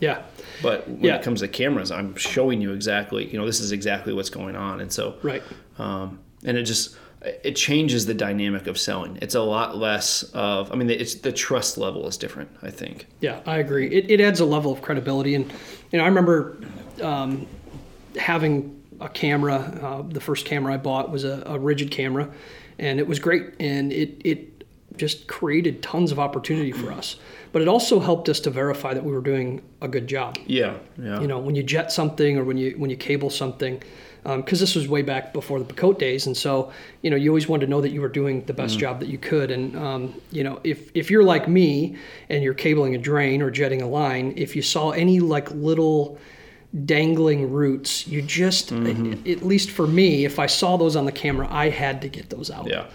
Yeah. 0.00 0.22
But 0.62 0.88
when 0.88 1.04
Yeah. 1.04 1.16
it 1.16 1.22
comes 1.22 1.40
to 1.40 1.48
cameras, 1.48 1.90
I'm 1.90 2.16
showing 2.16 2.60
you 2.62 2.72
exactly. 2.72 3.26
You 3.26 3.38
know, 3.38 3.46
this 3.46 3.60
is 3.60 3.72
exactly 3.72 4.12
what's 4.12 4.30
going 4.30 4.56
on, 4.56 4.80
and 4.80 4.90
so 4.92 5.14
Right. 5.22 5.42
um, 5.78 6.18
and 6.44 6.56
it 6.56 6.62
just 6.64 6.96
it 7.42 7.56
changes 7.56 8.06
the 8.06 8.14
dynamic 8.14 8.66
of 8.68 8.78
selling. 8.78 9.18
It's 9.20 9.34
a 9.34 9.40
lot 9.40 9.76
less 9.76 10.22
of. 10.34 10.70
I 10.72 10.76
mean, 10.76 10.88
it's 10.90 11.16
the 11.16 11.32
trust 11.32 11.76
level 11.76 12.06
is 12.06 12.16
different. 12.16 12.50
I 12.62 12.70
think. 12.70 13.06
Yeah, 13.20 13.40
I 13.46 13.58
agree. 13.58 13.88
It, 13.88 14.10
it 14.10 14.20
adds 14.20 14.38
a 14.40 14.44
level 14.44 14.70
of 14.72 14.80
credibility, 14.80 15.34
and 15.34 15.50
you 15.90 15.98
know, 15.98 16.04
I 16.04 16.08
remember 16.08 16.56
um, 17.02 17.46
having 18.16 18.80
a 19.00 19.08
camera. 19.08 19.56
Uh, 19.82 20.02
the 20.08 20.20
first 20.20 20.46
camera 20.46 20.74
I 20.74 20.76
bought 20.76 21.10
was 21.10 21.24
a, 21.24 21.42
a 21.46 21.58
RIDGID 21.58 21.90
camera, 21.90 22.28
and 22.78 22.98
it 22.98 23.06
was 23.06 23.18
great, 23.18 23.54
and 23.60 23.92
it 23.92 24.20
it 24.24 24.55
just 24.96 25.26
created 25.26 25.82
tons 25.82 26.12
of 26.12 26.18
opportunity 26.18 26.72
for 26.72 26.92
us. 26.92 27.16
But 27.52 27.62
it 27.62 27.68
also 27.68 28.00
helped 28.00 28.28
us 28.28 28.40
to 28.40 28.50
verify 28.50 28.94
that 28.94 29.04
we 29.04 29.12
were 29.12 29.20
doing 29.20 29.62
a 29.80 29.88
good 29.88 30.06
job. 30.06 30.36
Yeah. 30.46 30.76
Yeah. 30.98 31.20
You 31.20 31.26
know, 31.26 31.38
when 31.38 31.54
you 31.54 31.62
jet 31.62 31.92
something 31.92 32.36
or 32.36 32.44
when 32.44 32.58
you 32.58 32.72
when 32.72 32.90
you 32.90 32.96
cable 32.96 33.30
something, 33.30 33.82
um, 34.26 34.40
because 34.40 34.58
this 34.58 34.74
was 34.74 34.88
way 34.88 35.02
back 35.02 35.32
before 35.32 35.60
the 35.60 35.64
Picote 35.64 35.98
days, 35.98 36.26
and 36.26 36.36
so 36.36 36.72
you 37.02 37.10
know 37.10 37.16
you 37.16 37.30
always 37.30 37.48
wanted 37.48 37.66
to 37.66 37.70
know 37.70 37.80
that 37.80 37.90
you 37.90 38.00
were 38.00 38.08
doing 38.08 38.44
the 38.44 38.52
best 38.52 38.76
mm. 38.76 38.80
job 38.80 38.98
that 39.00 39.08
you 39.08 39.18
could. 39.18 39.52
And 39.52 39.76
um, 39.76 40.20
you 40.32 40.42
know, 40.42 40.60
if 40.64 40.90
if 40.94 41.10
you're 41.10 41.22
like 41.22 41.48
me 41.48 41.96
and 42.28 42.42
you're 42.42 42.54
cabling 42.54 42.96
a 42.96 42.98
drain 42.98 43.40
or 43.40 43.52
jetting 43.52 43.82
a 43.82 43.88
line, 43.88 44.34
if 44.36 44.56
you 44.56 44.62
saw 44.62 44.90
any 44.90 45.20
like 45.20 45.50
little 45.52 46.18
dangling 46.84 47.52
roots, 47.52 48.06
you 48.08 48.20
just 48.20 48.70
mm-hmm. 48.70 49.30
at 49.30 49.42
least 49.42 49.70
for 49.70 49.86
me, 49.86 50.24
if 50.24 50.38
I 50.40 50.46
saw 50.46 50.76
those 50.76 50.96
on 50.96 51.04
the 51.04 51.12
camera, 51.12 51.46
I 51.48 51.70
had 51.70 52.02
to 52.02 52.08
get 52.08 52.28
those 52.28 52.50
out. 52.50 52.68
Yeah. 52.68 52.86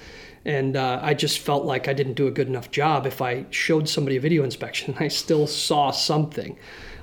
And 0.45 0.75
uh, 0.75 1.00
I 1.01 1.13
just 1.13 1.39
felt 1.39 1.65
like 1.65 1.88
I 1.88 1.93
didn't 1.93 2.13
do 2.13 2.27
a 2.27 2.31
good 2.31 2.48
enough 2.48 2.71
job 2.71 3.05
if 3.05 3.21
I 3.21 3.45
showed 3.51 3.88
somebody 3.88 4.17
a 4.17 4.19
video 4.19 4.43
inspection 4.43 4.95
I 5.00 5.07
still 5.07 5.48
saw 5.48 5.91
something. 5.91 6.57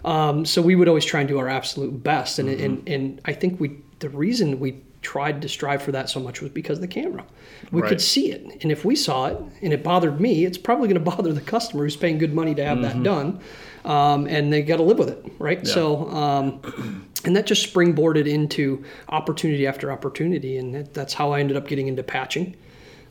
Um, 0.05 0.45
so 0.45 0.63
we 0.63 0.75
would 0.75 0.89
always 0.89 1.05
try 1.05 1.21
and 1.21 1.29
do 1.29 1.39
our 1.39 1.49
absolute 1.49 2.03
best. 2.03 2.39
And, 2.39 2.49
and, 2.49 2.89
and 2.89 3.21
I 3.25 3.33
think 3.33 3.61
we 3.61 3.79
the 3.99 4.09
reason 4.09 4.61
we 4.61 4.81
tried 5.03 5.43
to 5.43 5.49
strive 5.49 5.83
for 5.83 5.93
that 5.93 6.09
so 6.09 6.21
much 6.21 6.41
was 6.41 6.51
because 6.51 6.79
of 6.79 6.83
the 6.83 6.89
camera. 6.89 7.25
We 7.71 7.83
Right. 7.83 7.89
could 7.89 8.01
see 8.01 8.31
it. 8.31 8.63
And 8.63 8.71
if 8.73 8.85
we 8.85 8.97
saw 8.97 9.27
it 9.27 9.39
and 9.63 9.73
it 9.73 9.83
bothered 9.83 10.21
me, 10.21 10.45
it's 10.45 10.59
probably 10.59 10.89
going 10.89 11.03
to 11.05 11.11
bother 11.11 11.33
the 11.33 11.41
customer 11.41 11.85
who's 11.85 11.97
paying 11.97 12.19
good 12.19 12.35
money 12.35 12.55
to 12.55 12.65
have 12.65 12.83
that 12.83 13.03
done. 13.03 13.41
Um, 13.85 14.27
and 14.27 14.53
they 14.53 14.63
got 14.63 14.77
to 14.77 14.83
live 14.83 14.99
with 14.99 15.09
it, 15.09 15.25
right? 15.39 15.67
So, 15.67 16.09
um, 16.11 16.61
and 17.25 17.35
that 17.37 17.47
just 17.47 17.73
springboarded 17.73 18.27
into 18.27 18.85
opportunity 19.09 19.67
after 19.67 19.91
opportunity. 19.91 20.59
And 20.59 20.75
that, 20.75 20.95
that's 20.95 21.15
how 21.15 21.33
I 21.33 21.41
ended 21.41 21.57
up 21.57 21.69
getting 21.69 21.89
into 21.89 22.03
patching 22.03 22.57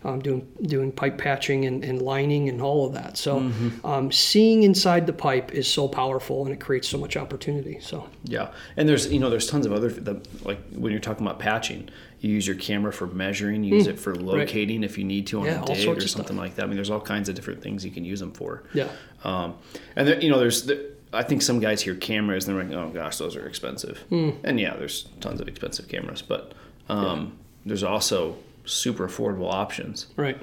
um, 0.04 0.20
doing 0.20 0.48
doing 0.64 0.92
pipe 0.92 1.18
patching 1.18 1.66
and, 1.66 1.84
and 1.84 2.02
lining 2.02 2.50
and 2.50 2.62
all 2.62 2.86
of 2.86 2.94
that. 2.94 3.18
So 3.18 3.40
Mm-hmm. 3.40 3.86
um, 3.86 4.12
seeing 4.12 4.64
inside 4.64 5.06
the 5.08 5.14
pipe 5.14 5.52
is 5.54 5.68
so 5.68 5.88
powerful 5.88 6.44
and 6.46 6.54
it 6.54 6.60
creates 6.60 6.88
so 6.88 6.98
much 6.98 7.18
opportunity. 7.18 7.80
So 7.82 8.08
Yeah, 8.24 8.52
and 8.78 8.88
there's 8.88 9.12
you 9.12 9.20
know 9.20 9.30
there's 9.30 9.48
tons 9.48 9.66
of 9.66 9.74
other 9.74 9.90
the, 9.90 10.22
like 10.44 10.60
when 10.72 10.92
you're 10.92 11.02
talking 11.02 11.26
about 11.26 11.40
patching, 11.40 11.90
you 12.20 12.32
use 12.32 12.48
your 12.48 12.56
camera 12.56 12.92
for 12.94 13.08
measuring, 13.08 13.64
you 13.64 13.76
use 13.76 13.88
it 13.88 14.00
for 14.00 14.16
locating 14.16 14.84
if 14.84 14.98
you 14.98 15.04
need 15.04 15.28
to 15.28 15.40
on. 15.40 15.46
Yeah, 15.46 15.64
a 15.64 15.66
dig 15.66 15.88
or 15.98 16.08
something 16.08 16.38
like 16.38 16.56
that. 16.56 16.64
I 16.64 16.68
mean, 16.68 16.76
there's 16.76 16.90
all 16.90 17.02
kinds 17.02 17.30
of 17.30 17.36
different 17.36 17.62
things 17.62 17.84
you 17.86 17.92
can 17.92 18.04
use 18.06 18.20
them 18.20 18.32
for. 18.32 18.64
yeah, 18.74 18.88
Um, 19.24 19.56
and 19.96 20.08
there, 20.08 20.20
you 20.20 20.30
know, 20.30 20.40
there's 20.40 20.64
the, 20.66 20.92
I 21.14 21.24
think 21.24 21.42
some 21.42 21.60
guys 21.60 21.82
hear 21.82 21.96
cameras 21.96 22.48
and 22.48 22.58
they're 22.58 22.64
like, 22.66 22.74
oh 22.74 22.90
gosh, 22.90 23.18
those 23.18 23.36
are 23.36 23.48
expensive. 23.48 24.00
Hmm. 24.10 24.32
And 24.44 24.60
yeah, 24.60 24.76
there's 24.76 25.08
tons 25.22 25.40
of 25.42 25.48
expensive 25.48 25.88
cameras, 25.88 26.22
but 26.22 26.54
um, 26.90 27.38
there's 27.66 27.84
also 27.84 28.38
super 28.68 29.08
affordable 29.08 29.52
options 29.52 30.08
Right. 30.16 30.38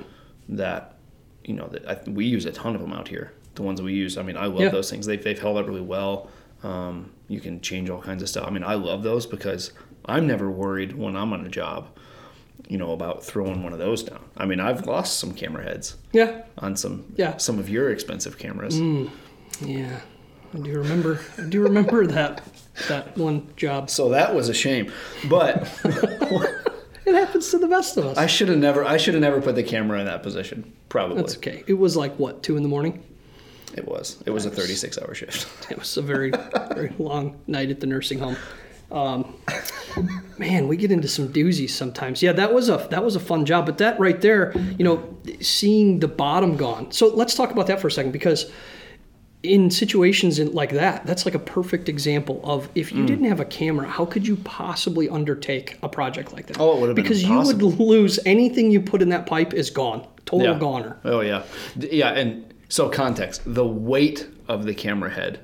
that 0.49 0.97
you 1.45 1.55
know 1.55 1.69
that 1.69 1.87
I, 1.89 2.11
we 2.11 2.25
use 2.25 2.47
a 2.47 2.53
ton 2.53 2.75
of 2.75 2.81
them 2.81 2.93
out 2.93 3.09
here. 3.09 3.33
The 3.55 3.63
ones 3.63 3.79
that 3.79 3.85
we 3.85 3.93
use, 3.95 4.19
I 4.19 4.23
mean, 4.23 4.37
I 4.37 4.47
love 4.47 4.61
Yeah. 4.63 4.69
those 4.71 4.91
things. 4.91 5.07
They've 5.07 5.23
they've 5.23 5.39
held 5.39 5.59
up 5.59 5.67
really 5.67 5.81
well. 5.81 6.29
Um, 6.63 7.11
you 7.29 7.41
can 7.41 7.61
change 7.61 7.91
all 7.91 8.01
kinds 8.01 8.23
of 8.23 8.29
stuff. 8.29 8.47
I 8.47 8.51
mean, 8.51 8.65
I 8.65 8.75
love 8.75 9.03
those 9.03 9.27
because 9.27 9.73
I'm 10.07 10.27
never 10.27 10.51
worried 10.51 10.97
when 10.97 11.15
I'm 11.17 11.33
on 11.33 11.45
a 11.45 11.49
job, 11.49 11.89
you 12.69 12.79
know, 12.79 12.93
about 12.93 13.23
throwing 13.23 13.63
one 13.63 13.73
of 13.75 13.79
those 13.79 14.03
down. 14.03 14.21
I 14.37 14.47
mean, 14.47 14.61
I've 14.61 14.87
lost 14.87 15.19
some 15.19 15.33
camera 15.35 15.63
heads 15.65 15.97
Yeah. 16.13 16.43
on 16.59 16.77
some 16.77 17.05
Yeah. 17.17 17.37
some 17.37 17.59
of 17.59 17.69
your 17.69 17.91
expensive 17.91 18.39
cameras. 18.39 18.81
Yeah. 19.61 20.01
I 20.55 20.59
do 20.59 20.73
remember. 20.79 21.21
I 21.39 21.43
do 21.43 21.61
remember 21.63 22.07
that 22.19 22.43
that 22.89 23.17
one 23.19 23.49
job. 23.57 23.91
So 23.91 24.09
that 24.11 24.35
was 24.35 24.49
a 24.49 24.55
shame. 24.55 24.91
But 25.29 25.69
It 27.15 27.27
happens 27.27 27.51
to 27.51 27.59
the 27.59 27.69
best 27.69 27.97
of 27.97 28.07
us. 28.07 28.19
I 28.19 28.27
should 28.27 28.49
have 28.49 28.59
never 28.59 28.85
I 28.85 28.97
should 28.97 29.15
have 29.15 29.21
never 29.21 29.41
put 29.41 29.55
the 29.55 29.63
camera 29.63 30.01
in 30.01 30.07
that 30.07 30.23
position. 30.25 30.73
Probably. 30.89 31.17
That's 31.17 31.37
okay. 31.37 31.63
It 31.69 31.75
was 31.75 31.97
like 31.97 32.17
what 32.19 32.43
two 32.43 32.57
in 32.57 32.65
the 32.65 32.69
morning. 32.69 33.05
It 33.77 33.87
was. 33.87 34.23
It 34.27 34.31
was 34.31 34.47
a 34.47 34.51
36 34.51 34.99
hour 34.99 35.15
shift. 35.15 35.47
It 35.71 35.79
was 35.79 35.97
a 35.97 36.03
very 36.03 36.33
very 36.75 36.93
long 36.99 37.39
night 37.47 37.71
at 37.71 37.79
the 37.81 37.87
nursing 37.87 38.19
home. 38.19 38.37
Um, 38.91 39.37
man, 40.39 40.69
we 40.69 40.77
get 40.77 40.91
into 40.93 41.09
some 41.09 41.29
doozies 41.29 41.71
sometimes. 41.71 42.23
Yeah, 42.23 42.33
that 42.33 42.53
was 42.53 42.69
a 42.69 42.87
that 42.91 43.05
was 43.05 43.15
a 43.15 43.21
fun 43.21 43.45
job. 43.45 43.67
But 43.67 43.79
that 43.79 43.99
right 44.01 44.21
there, 44.21 44.53
you 44.79 44.85
know, 44.85 45.17
seeing 45.41 46.01
the 46.01 46.09
bottom 46.09 46.57
gone. 46.57 46.91
So 46.91 47.09
let's 47.09 47.35
talk 47.35 47.53
about 47.53 47.69
that 47.69 47.81
for 47.81 47.87
a 47.89 47.93
second 47.93 48.13
because 48.13 48.51
in 49.45 49.71
situations 49.71 50.39
in, 50.39 50.53
like 50.53 50.73
that, 50.73 51.05
that's 51.07 51.25
like 51.27 51.35
a 51.35 51.39
perfect 51.39 51.89
example 51.89 52.41
of 52.45 52.69
if 52.75 52.93
you 52.93 53.05
didn't 53.07 53.27
have 53.27 53.41
a 53.41 53.45
camera, 53.45 53.87
how 53.89 54.05
could 54.07 54.27
you 54.27 54.37
possibly 54.37 55.09
undertake 55.09 55.79
a 55.83 55.89
project 55.89 56.33
like 56.33 56.47
that? 56.47 56.59
Oh, 56.59 56.77
it 56.77 56.81
would 56.81 56.87
have 56.89 56.97
been 56.97 57.03
because 57.05 57.23
you 57.23 57.39
would 57.41 57.63
lose 57.63 58.19
anything 58.25 58.71
you 58.71 58.81
put 58.81 59.03
in 59.03 59.11
that 59.11 59.27
pipe 59.27 59.53
is 59.55 59.71
gone, 59.71 60.07
total 60.25 60.53
Yeah. 60.53 60.59
goner. 60.59 60.97
Oh 61.05 61.21
yeah, 61.21 61.43
yeah. 61.77 62.11
And 62.13 62.53
so 62.69 62.89
context: 62.89 63.43
the 63.45 63.67
weight 63.67 64.27
of 64.49 64.65
the 64.65 64.75
camera 64.75 65.11
head, 65.11 65.41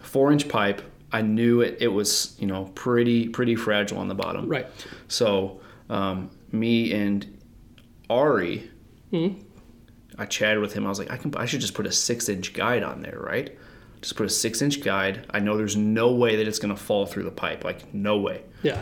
four 0.00 0.30
inch 0.32 0.48
pipe. 0.48 0.80
I 1.10 1.22
knew 1.22 1.62
it. 1.62 1.78
It 1.80 1.88
was 1.88 2.36
you 2.38 2.46
know 2.46 2.70
pretty 2.74 3.28
pretty 3.28 3.56
fragile 3.56 3.98
on 3.98 4.08
the 4.08 4.14
bottom. 4.14 4.48
Right. 4.48 4.66
So 5.08 5.60
um, 5.90 6.30
me 6.52 6.92
and 6.92 7.26
Ari, 8.10 8.70
Hmm. 9.10 9.28
I 10.18 10.26
chatted 10.26 10.60
with 10.60 10.72
him. 10.72 10.84
I 10.84 10.88
was 10.88 10.98
like, 10.98 11.10
I 11.10 11.16
can. 11.16 11.34
I 11.36 11.46
should 11.46 11.60
just 11.60 11.74
put 11.74 11.86
a 11.86 11.92
six 11.92 12.28
inch 12.28 12.52
guide 12.52 12.82
on 12.82 13.02
there, 13.02 13.18
right? 13.20 13.56
Just 14.02 14.16
put 14.16 14.26
a 14.26 14.30
six 14.30 14.60
inch 14.62 14.80
guide. 14.82 15.26
I 15.30 15.38
know 15.40 15.56
there's 15.56 15.76
no 15.76 16.12
way 16.12 16.36
that 16.36 16.46
it's 16.48 16.58
gonna 16.58 16.76
fall 16.76 17.06
through 17.06 17.24
the 17.24 17.30
pipe. 17.30 17.64
Like 17.64 17.92
no 17.94 18.18
way. 18.18 18.42
Yeah. 18.62 18.80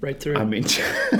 Right 0.00 0.20
through. 0.20 0.36
I 0.36 0.44
mean, 0.44 0.64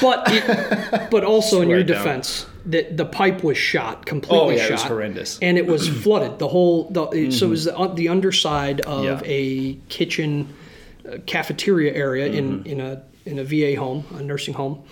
But 0.00 0.24
it, 0.26 1.10
but 1.10 1.22
also 1.22 1.60
in 1.60 1.68
your 1.68 1.84
defense, 1.84 2.46
that 2.66 2.96
the 2.96 3.04
pipe 3.04 3.44
was 3.44 3.56
shot 3.56 4.04
completely 4.04 4.38
Oh, 4.46 4.50
yeah, 4.50 4.62
shot. 4.62 4.68
it 4.68 4.72
was 4.72 4.82
horrendous. 4.82 5.38
and 5.40 5.56
it 5.56 5.66
was 5.66 5.88
flooded. 6.02 6.40
The 6.40 6.48
whole 6.48 6.90
the, 6.90 7.30
so 7.30 7.46
it 7.46 7.50
was 7.50 7.64
the, 7.66 7.92
the 7.94 8.08
underside 8.08 8.80
of 8.80 9.04
Yeah. 9.04 9.20
a 9.24 9.74
kitchen 9.88 10.52
uh, 11.08 11.18
cafeteria 11.26 11.92
area 11.94 12.28
Mm-hmm. 12.28 12.66
in 12.66 12.80
in 12.80 12.80
a 12.80 13.02
in 13.24 13.38
a 13.38 13.44
VA 13.44 13.78
home, 13.78 14.04
a 14.16 14.22
nursing 14.22 14.54
home, 14.54 14.82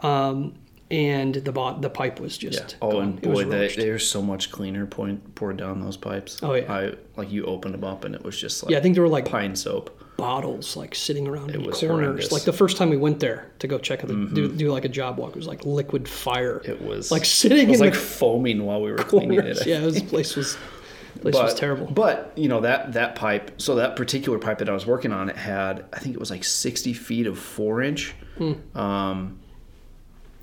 um, 0.00 0.54
and 0.90 1.34
the 1.34 1.52
bot 1.52 1.82
the 1.82 1.90
pipe 1.90 2.18
was 2.20 2.38
just 2.38 2.76
Oh, 2.80 2.92
gone. 2.92 3.02
and 3.02 3.18
It 3.18 3.22
boy, 3.32 3.44
they, 3.44 3.58
roached. 3.60 3.76
there's 3.76 4.08
so 4.08 4.22
much 4.22 4.50
cleaner 4.50 4.86
point, 4.86 5.34
poured 5.34 5.56
down 5.58 5.80
those 5.80 5.96
pipes. 5.96 6.38
Oh, 6.42 6.54
yeah. 6.54 6.72
I 6.72 6.94
like 7.16 7.30
you 7.30 7.44
opened 7.44 7.74
them 7.74 7.84
up 7.84 8.04
and 8.04 8.14
it 8.14 8.22
was 8.24 8.40
just 8.40 8.62
like 8.62 8.70
yeah, 8.72 8.78
I 8.78 8.80
think 8.80 8.94
there 8.94 9.02
were 9.02 9.08
like 9.08 9.28
pine 9.28 9.54
soap. 9.54 9.90
bottles 10.16 10.76
like 10.76 10.94
sitting 10.94 11.28
around 11.28 11.50
in 11.50 11.62
was 11.64 11.80
corners. 11.80 12.00
horrendous. 12.00 12.24
Mm-hmm. 12.26 12.34
Like 12.34 12.44
the 12.44 12.52
first 12.52 12.76
time 12.76 12.90
we 12.90 12.96
went 12.96 13.20
there 13.20 13.50
to 13.58 13.66
go 13.66 13.78
check 13.78 14.00
out 14.00 14.08
the 14.08 14.14
do, 14.32 14.48
do 14.50 14.70
like 14.72 14.84
a 14.84 14.88
job 14.88 15.18
walk, 15.18 15.30
it 15.30 15.36
was 15.36 15.46
like 15.46 15.64
liquid 15.66 16.08
fire. 16.08 16.62
It 16.64 16.80
was 16.80 17.10
like 17.10 17.24
sitting 17.24 17.68
It 17.68 17.70
was 17.70 17.80
in 17.80 17.86
like 17.88 17.94
foaming 17.94 18.64
while 18.64 18.80
we 18.80 18.90
were 18.90 18.98
cleaning 18.98 19.38
corners. 19.40 19.60
it. 19.60 19.66
Yeah, 19.66 19.80
this 19.80 20.02
place 20.02 20.36
was 20.36 20.56
place 21.20 21.34
but, 21.34 21.44
was 21.44 21.54
terrible. 21.54 21.86
But 21.86 22.32
you 22.36 22.48
know 22.48 22.60
that 22.62 22.94
that 22.94 23.14
pipe. 23.14 23.60
So 23.60 23.74
that 23.74 23.94
particular 23.96 24.38
pipe 24.38 24.58
that 24.58 24.68
I 24.70 24.72
was 24.72 24.86
working 24.86 25.12
on, 25.12 25.28
it 25.28 25.36
had 25.36 25.84
I 25.92 25.98
think 25.98 26.14
it 26.14 26.18
was 26.20 26.30
like 26.30 26.44
60 26.44 26.94
feet 26.94 27.26
of 27.26 27.38
four 27.38 27.82
inch. 27.82 28.14
Hmm. 28.38 28.52
Um, 28.78 29.40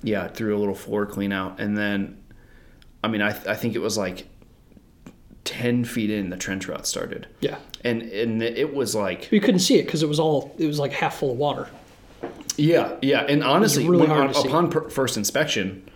yeah, 0.03 0.27
threw 0.27 0.55
a 0.55 0.59
little 0.59 0.75
floor 0.75 1.05
clean 1.05 1.31
out, 1.31 1.59
and 1.59 1.77
then, 1.77 2.21
I 3.03 3.07
mean, 3.07 3.21
I 3.21 3.29
I 3.29 3.55
think 3.55 3.75
it 3.75 3.79
was 3.81 3.97
like 3.97 4.27
10 5.45 5.85
feet 5.85 6.09
in 6.09 6.29
the 6.29 6.37
trench 6.37 6.67
rot 6.67 6.87
started. 6.87 7.27
Yeah. 7.39 7.57
And 7.83 8.01
and 8.01 8.41
it 8.41 8.73
was 8.73 8.95
like 8.95 9.31
You 9.31 9.39
couldn't 9.39 9.59
see 9.59 9.77
it 9.77 9.85
because 9.85 10.01
it 10.01 10.09
was 10.09 10.19
all 10.19 10.55
it 10.57 10.65
was 10.65 10.79
like 10.79 10.91
half 10.91 11.17
full 11.17 11.31
of 11.31 11.37
water. 11.37 11.67
Yeah, 12.57 12.95
yeah, 13.01 13.21
and 13.27 13.43
honestly, 13.43 13.83
really 13.87 14.01
when- 14.03 14.09
hard 14.09 14.21
on- 14.29 14.33
to 14.33 14.41
see. 14.41 14.47
upon 14.47 14.69
per- 14.71 14.89
first 14.89 15.17
inspection, 15.17 15.87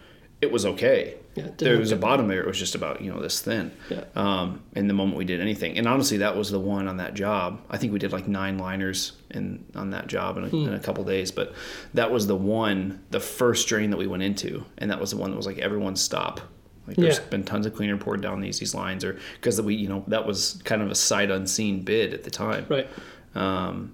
it 0.42 0.52
was 0.52 0.66
okay. 0.66 1.16
Yeah, 1.46 1.52
there 1.58 1.78
was 1.78 1.92
a 1.92 1.96
bottom 1.98 2.28
there; 2.28 2.42
it 2.42 2.48
was 2.48 2.58
just 2.60 2.76
about 2.76 3.02
you 3.02 3.12
know 3.12 3.20
this 3.22 3.42
thin. 3.42 3.72
Yeah. 3.90 4.04
Um, 4.16 4.62
in 4.76 4.88
the 4.88 4.94
moment 4.94 5.18
we 5.18 5.26
did 5.26 5.40
anything, 5.42 5.78
and 5.78 5.88
honestly, 5.88 6.18
that 6.18 6.36
was 6.36 6.52
the 6.52 6.60
one 6.60 6.88
on 6.88 6.98
that 6.98 7.14
job. 7.14 7.62
I 7.70 7.78
think 7.78 7.94
we 7.94 8.00
did 8.00 8.12
like 8.12 8.28
nine 8.28 8.58
liners 8.58 9.14
in 9.32 9.64
on 9.76 9.90
that 9.92 10.08
job 10.08 10.38
in 10.38 10.44
a, 10.46 10.50
Hmm. 10.50 10.68
in 10.68 10.74
a 10.74 10.80
couple 10.80 11.04
days, 11.04 11.32
but 11.32 11.54
that 11.94 12.12
was 12.12 12.28
the 12.28 12.36
one, 12.36 13.02
the 13.12 13.20
first 13.20 13.68
drain 13.68 13.90
that 13.92 13.98
we 13.98 14.08
went 14.08 14.24
into, 14.24 14.66
and 14.78 14.90
that 14.92 15.00
was 15.00 15.12
the 15.12 15.18
one 15.18 15.32
that 15.32 15.38
was 15.38 15.46
like 15.46 15.60
everyone 15.60 15.96
stop. 15.96 16.42
Like 16.88 16.98
there's 16.98 17.20
Yeah. 17.20 17.26
been 17.30 17.44
tons 17.44 17.66
of 17.68 17.76
cleaner 17.76 17.98
poured 17.98 18.22
down 18.22 18.42
these 18.42 18.60
these 18.60 18.74
lines, 18.74 19.04
or 19.04 19.18
because 19.36 19.62
we 19.62 19.76
you 19.76 19.88
know 19.88 20.04
that 20.08 20.26
was 20.26 20.60
kind 20.66 20.82
of 20.82 20.90
a 20.90 20.96
sight 20.96 21.30
unseen 21.30 21.82
bid 21.84 22.14
at 22.14 22.24
the 22.24 22.32
time. 22.32 22.66
Right. 22.70 22.88
Um, 23.36 23.92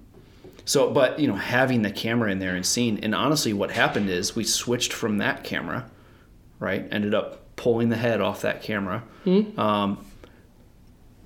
so, 0.67 0.89
but 0.91 1.19
you 1.19 1.27
know, 1.27 1.35
having 1.35 1.81
the 1.83 1.91
camera 1.91 2.31
in 2.31 2.39
there 2.39 2.55
and 2.55 2.65
seeing, 2.65 3.03
and 3.03 3.13
honestly, 3.13 3.53
what 3.53 3.69
happened 3.71 4.09
is 4.09 4.35
we 4.35 4.43
switched 4.43 4.91
from 4.93 5.17
that 5.19 5.43
camera, 5.43 5.85
right? 6.59 6.87
Ended 6.91 7.13
up 7.13 7.55
pulling 7.55 7.89
the 7.89 7.95
head 7.97 8.21
off 8.21 8.41
that 8.41 8.61
camera. 8.61 9.03
Um, 9.57 10.05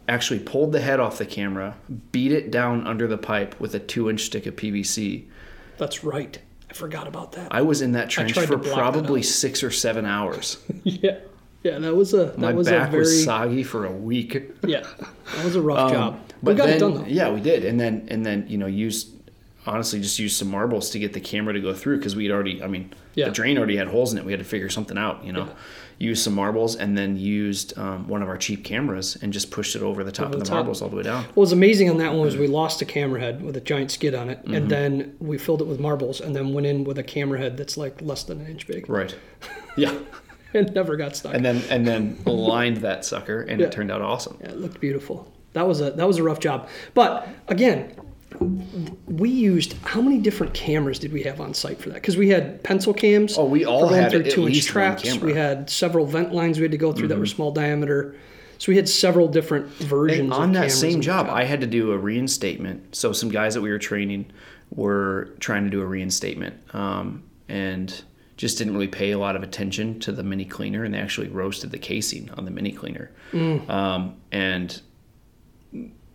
actually, 0.08 0.40
pulled 0.40 0.72
the 0.72 0.80
head 0.82 1.00
off 1.00 1.18
the 1.18 1.26
camera, 1.26 1.76
beat 2.12 2.32
it 2.32 2.52
down 2.52 2.86
under 2.88 3.08
the 3.08 3.18
pipe 3.18 3.60
with 3.60 3.76
a 3.76 3.80
two-inch 3.80 4.22
stick 4.22 4.46
of 4.46 4.56
PVC. 4.56 5.26
That's 5.78 6.04
right. 6.04 6.40
I 6.70 6.74
forgot 6.74 7.08
about 7.08 7.32
that. 7.34 7.48
I 7.52 7.62
was 7.62 7.82
in 7.82 7.94
that 7.94 8.10
trench 8.10 8.34
for 8.34 8.46
to 8.46 8.58
block 8.58 8.64
that 8.64 8.74
probably 8.76 9.24
six 9.24 9.64
or 9.64 9.72
seven 9.72 10.06
hours. 10.06 10.58
yeah. 10.84 11.20
Yeah, 11.64 11.78
that 11.80 11.94
was 11.94 12.14
a 12.14 12.26
that 12.26 12.38
My 12.40 12.54
was 12.54 12.68
a 12.68 12.72
back 12.72 12.92
very 12.92 13.02
was 13.02 13.24
soggy 13.26 13.64
for 13.64 13.86
a 13.86 13.92
week. 13.92 14.34
yeah. 14.64 14.86
That 15.36 15.44
was 15.44 15.56
a 15.58 15.62
rough 15.62 15.92
job. 15.92 16.14
Um, 16.14 16.22
But 16.42 16.52
we 16.54 16.58
got 16.58 16.66
then, 16.68 16.76
it 16.76 16.80
done 16.80 16.94
though. 16.94 17.06
yeah, 17.06 17.32
we 17.34 17.42
did, 17.42 17.66
and 17.66 17.78
then 17.78 18.08
and 18.10 18.26
then 18.26 18.46
you 18.48 18.58
know 18.58 18.66
used 18.66 19.19
honestly 19.70 20.00
just 20.02 20.20
used 20.20 20.36
some 20.38 20.50
marbles 20.50 20.90
to 20.92 21.00
get 21.00 21.14
the 21.14 21.20
camera 21.22 21.54
to 21.54 21.60
go 21.62 21.74
through 21.74 21.98
because 21.98 22.16
we'd 22.16 22.32
already, 22.32 22.62
I 22.64 22.68
mean, 22.68 22.92
Yeah. 23.16 23.26
the 23.26 23.32
drain 23.32 23.58
already 23.58 23.78
had 23.78 23.88
holes 23.88 24.12
in 24.12 24.18
it. 24.18 24.26
We 24.26 24.32
had 24.32 24.40
to 24.40 24.46
figure 24.46 24.70
something 24.70 24.98
out, 24.98 25.24
you 25.24 25.32
know. 25.34 25.46
Yeah. 25.46 25.54
Used 26.00 26.24
some 26.24 26.34
marbles 26.34 26.76
and 26.78 26.98
then 26.98 27.18
used 27.18 27.78
um, 27.78 28.08
one 28.08 28.22
of 28.22 28.30
our 28.30 28.38
cheap 28.38 28.64
cameras 28.64 29.18
and 29.22 29.34
just 29.34 29.52
pushed 29.52 29.76
it 29.76 29.82
over 29.82 30.04
the 30.04 30.12
top 30.14 30.28
Over 30.28 30.36
of 30.36 30.40
the 30.40 30.46
top. 30.46 30.56
marbles 30.60 30.82
all 30.82 30.88
the 30.90 30.96
way 30.96 31.04
down. 31.04 31.24
What 31.26 31.38
was 31.38 31.52
amazing 31.52 31.90
on 31.90 31.98
that 31.98 32.12
one 32.14 32.22
was 32.22 32.38
we 32.38 32.48
lost 32.48 32.82
a 32.82 32.86
camera 32.86 33.20
head 33.20 33.42
with 33.44 33.58
a 33.58 33.62
giant 33.62 33.92
skid 33.92 34.16
on 34.16 34.30
it, 34.30 34.40
Mm-hmm. 34.44 34.54
and 34.54 34.70
then 34.70 35.16
we 35.20 35.38
filled 35.38 35.62
it 35.62 35.68
with 35.68 35.80
marbles, 35.80 36.22
and 36.22 36.34
then 36.36 36.54
went 36.54 36.66
in 36.68 36.84
with 36.86 36.98
a 37.00 37.04
camera 37.04 37.38
head 37.38 37.58
that's 37.58 37.76
like 37.78 38.02
less 38.02 38.24
than 38.24 38.40
an 38.40 38.48
inch 38.48 38.66
big, 38.68 38.90
Right. 38.90 39.14
Yeah. 39.78 39.94
and 40.54 40.74
never 40.74 40.96
got 40.96 41.16
stuck. 41.18 41.34
And 41.34 41.44
then 41.46 41.62
and 41.70 41.86
then 41.86 42.18
aligned 42.26 42.78
that 42.78 43.04
sucker 43.06 43.42
and 43.42 43.60
Yeah. 43.60 43.68
it 43.68 43.72
turned 43.74 43.92
out 43.92 44.02
awesome. 44.02 44.38
Yeah, 44.42 44.50
it 44.52 44.58
looked 44.62 44.80
beautiful. 44.80 45.32
That 45.54 45.68
was 45.68 45.82
a 45.82 45.92
that 45.92 46.08
was 46.08 46.18
a 46.18 46.24
rough 46.24 46.40
job. 46.40 46.70
But 46.94 47.28
again, 47.50 47.92
we 48.40 49.30
used 49.30 49.74
how 49.84 50.02
many 50.02 50.18
different 50.18 50.54
cameras 50.54 51.00
did 51.00 51.12
we 51.12 51.24
have 51.24 51.42
on 51.42 51.54
site 51.54 51.80
for 51.80 51.90
that? 51.90 51.96
Because 51.96 52.18
we 52.18 52.30
had 52.30 52.64
pencil 52.64 52.94
cams. 52.94 53.38
Oh, 53.38 53.46
we 53.46 53.66
all 53.66 53.88
had 53.88 54.12
through 54.12 54.24
two 54.24 54.48
inch 54.48 54.66
traps. 54.66 55.04
Mm-hmm. 55.04 55.26
We 55.26 55.34
had 55.34 55.70
several 55.70 56.06
vent 56.06 56.34
lines 56.34 56.58
we 56.58 56.64
had 56.64 56.72
to 56.72 56.78
go 56.78 56.94
through 56.94 57.10
that 57.10 57.20
were 57.20 57.26
small 57.26 57.52
diameter. 57.52 58.16
So 58.58 58.72
we 58.72 58.76
had 58.76 58.90
several 58.90 59.28
different 59.28 59.68
versions. 59.68 60.20
And 60.20 60.34
on 60.34 60.52
that 60.54 60.72
same 60.72 61.02
job. 61.02 61.28
I 61.30 61.46
had 61.46 61.62
to 61.62 61.68
do 61.68 61.92
a 61.92 61.98
reinstatement. 61.98 62.96
So 62.96 63.14
some 63.14 63.30
guys 63.30 63.54
that 63.54 63.62
we 63.62 63.70
were 63.70 63.80
training 63.80 64.32
were 64.70 65.30
trying 65.40 65.64
to 65.64 65.70
do 65.70 65.82
a 65.82 65.86
reinstatement, 65.86 66.56
um, 66.76 67.24
and 67.48 68.04
just 68.38 68.58
didn't 68.58 68.74
really 68.74 68.88
pay 68.88 69.12
a 69.12 69.18
lot 69.18 69.36
of 69.36 69.44
attention 69.44 70.00
to 70.02 70.12
the 70.12 70.24
mini 70.24 70.46
cleaner, 70.46 70.84
and 70.84 70.94
they 70.94 71.00
actually 71.00 71.28
roasted 71.28 71.72
the 71.72 71.78
casing 71.78 72.30
on 72.32 72.46
the 72.46 72.52
mini 72.52 72.72
cleaner. 72.72 73.12
Mm. 73.32 73.70
Um, 73.70 74.16
and 74.32 74.82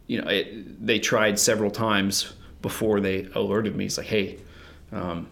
you 0.06 0.20
know, 0.20 0.28
it, 0.28 0.84
they 0.87 0.99
tried 0.99 1.38
several 1.38 1.70
times 1.70 2.32
before 2.62 3.00
they 3.00 3.28
alerted 3.34 3.75
me. 3.76 3.87
It's 3.87 3.99
like, 3.99 4.06
hey. 4.06 4.38
Um, 4.92 5.28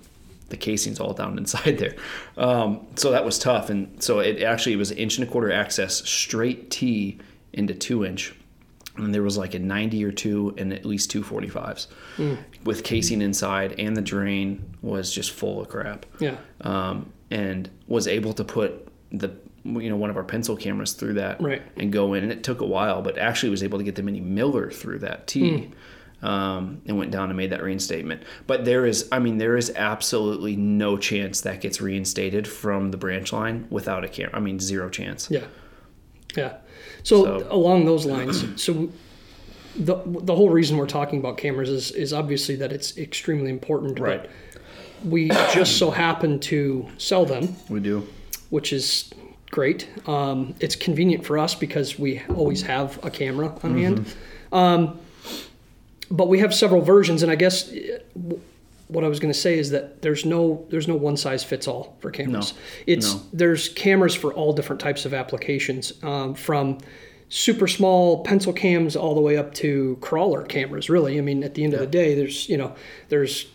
the 0.49 0.57
casing's 0.59 1.01
all 1.01 1.15
down 1.15 1.39
inside 1.39 1.79
there. 1.79 1.95
Um, 2.37 2.87
so 2.97 3.11
that 3.13 3.25
was 3.25 3.39
tough. 3.39 3.71
And 3.71 4.03
so 4.03 4.19
it 4.19 4.43
actually 4.43 4.77
was 4.77 4.91
an 4.91 4.99
inch 4.99 5.17
and 5.17 5.27
a 5.27 5.31
quarter 5.31 5.51
access 5.51 6.07
straight 6.07 6.71
T 6.71 7.19
into 7.55 7.73
two 7.73 8.05
inch. 8.05 8.35
And 8.99 9.15
there 9.15 9.23
was 9.23 9.39
like 9.39 9.55
a 9.55 9.59
90 9.59 10.05
or 10.05 10.13
two 10.13 10.55
and 10.59 10.75
at 10.75 10.85
least 10.85 11.11
two 11.11 11.23
45s 11.23 11.87
with 12.65 12.85
casing 12.85 13.23
inside 13.23 13.77
and 13.79 13.97
the 13.97 14.03
drain 14.03 14.63
was 14.83 15.11
just 15.11 15.31
full 15.31 15.63
of 15.63 15.71
crap. 15.71 16.05
yeah. 16.19 16.37
Um, 16.61 17.11
and 17.31 17.71
was 17.87 18.07
able 18.07 18.35
to 18.35 18.45
put 18.45 18.89
the 19.11 19.29
you 19.65 19.89
know 19.89 19.97
one 19.97 20.11
of 20.11 20.17
our 20.17 20.25
pencil 20.25 20.57
cameras 20.57 20.93
through 20.93 21.15
that 21.15 21.41
Right. 21.41 21.63
and 21.77 21.93
go 21.93 22.15
in 22.15 22.23
and 22.25 22.33
it 22.33 22.43
took 22.43 22.61
a 22.61 22.67
while 22.67 23.01
but 23.03 23.17
actually 23.19 23.51
was 23.51 23.63
able 23.63 23.79
to 23.79 23.85
get 23.85 23.95
the 23.95 24.03
mini 24.03 24.21
miller 24.21 24.71
through 24.71 24.99
that 25.01 25.27
T 25.27 25.71
um, 26.23 26.81
and 26.87 26.97
went 26.99 27.11
down 27.11 27.31
and 27.31 27.37
made 27.37 27.51
that 27.51 27.63
reinstatement 27.63 28.23
but 28.47 28.65
there 28.65 28.87
is 28.87 29.09
i 29.13 29.19
mean 29.19 29.39
there 29.39 29.57
is 29.57 29.73
absolutely 29.77 30.57
no 30.57 30.97
chance 30.97 31.41
that 31.43 31.61
gets 31.61 31.81
reinstated 31.81 32.47
from 32.49 32.91
the 32.91 32.97
branch 32.97 33.33
line 33.33 33.67
without 33.71 34.05
a 34.05 34.09
camera 34.09 34.37
i 34.37 34.41
mean 34.41 34.59
zero 34.59 34.89
chance 34.89 35.31
Yeah, 35.31 35.45
yeah. 36.37 36.57
So, 37.05 37.25
So- 37.25 37.47
along 37.51 37.85
those 37.85 38.05
lines, 38.07 38.45
so 38.63 38.89
the 39.77 39.97
the 40.07 40.35
whole 40.35 40.51
reason 40.51 40.77
we're 40.77 40.87
talking 40.87 41.19
about 41.19 41.37
cameras 41.39 41.69
is 41.71 41.91
is 41.93 42.13
obviously 42.13 42.57
that 42.57 42.73
it's 42.73 42.97
extremely 42.99 43.51
important. 43.51 43.97
but 43.97 44.03
Right. 44.05 44.31
we 45.05 45.29
just 45.53 45.79
so 45.79 45.91
happen 45.91 46.39
to 46.41 46.87
sell 46.99 47.25
them, 47.25 47.55
we 47.69 47.81
do 47.81 48.07
which 48.51 48.73
is 48.73 49.11
great. 49.53 49.87
Um, 50.09 50.57
it's 50.59 50.75
convenient 50.75 51.25
for 51.25 51.39
us 51.39 51.55
because 51.55 51.97
we 51.97 52.21
always 52.31 52.63
have 52.63 52.99
a 53.05 53.11
camera 53.11 53.55
on 53.63 53.79
hand. 53.79 54.13
Um, 54.51 54.99
but 56.11 56.29
we 56.29 56.41
have 56.41 56.53
several 56.53 56.81
versions, 56.83 57.23
and 57.23 57.31
I 57.31 57.37
guess 57.37 57.71
eh, 57.73 57.99
what 58.89 59.05
I 59.05 59.09
was 59.09 59.21
going 59.21 59.33
to 59.33 59.39
say 59.39 59.59
is 59.59 59.71
that 59.71 60.03
there's 60.03 60.25
no 60.27 60.67
there's 60.71 60.89
no 60.89 60.97
one 60.97 61.17
size 61.17 61.45
fits 61.45 61.69
all 61.69 61.97
for 62.01 62.11
cameras. 62.11 62.53
No. 62.53 62.59
It's 62.87 63.15
No. 63.15 63.21
there's 63.33 63.69
cameras 63.69 64.15
for 64.15 64.33
all 64.35 64.53
different 64.53 64.81
types 64.81 65.07
of 65.07 65.15
applications, 65.15 65.93
um, 66.03 66.35
from 66.35 66.79
super 67.29 67.67
small 67.67 68.23
pencil 68.25 68.53
cams 68.53 68.95
all 68.97 69.15
the 69.15 69.21
way 69.23 69.39
up 69.39 69.55
to 69.55 69.97
crawler 70.03 70.43
cameras. 70.43 70.91
Really, 70.91 71.17
I 71.19 71.23
mean, 71.23 71.43
at 71.45 71.55
the 71.55 71.65
end 71.65 71.73
of 71.73 71.81
the 71.81 71.87
day, 71.87 72.15
there's 72.15 72.49
you 72.49 72.57
know 72.59 72.75
there's 73.09 73.47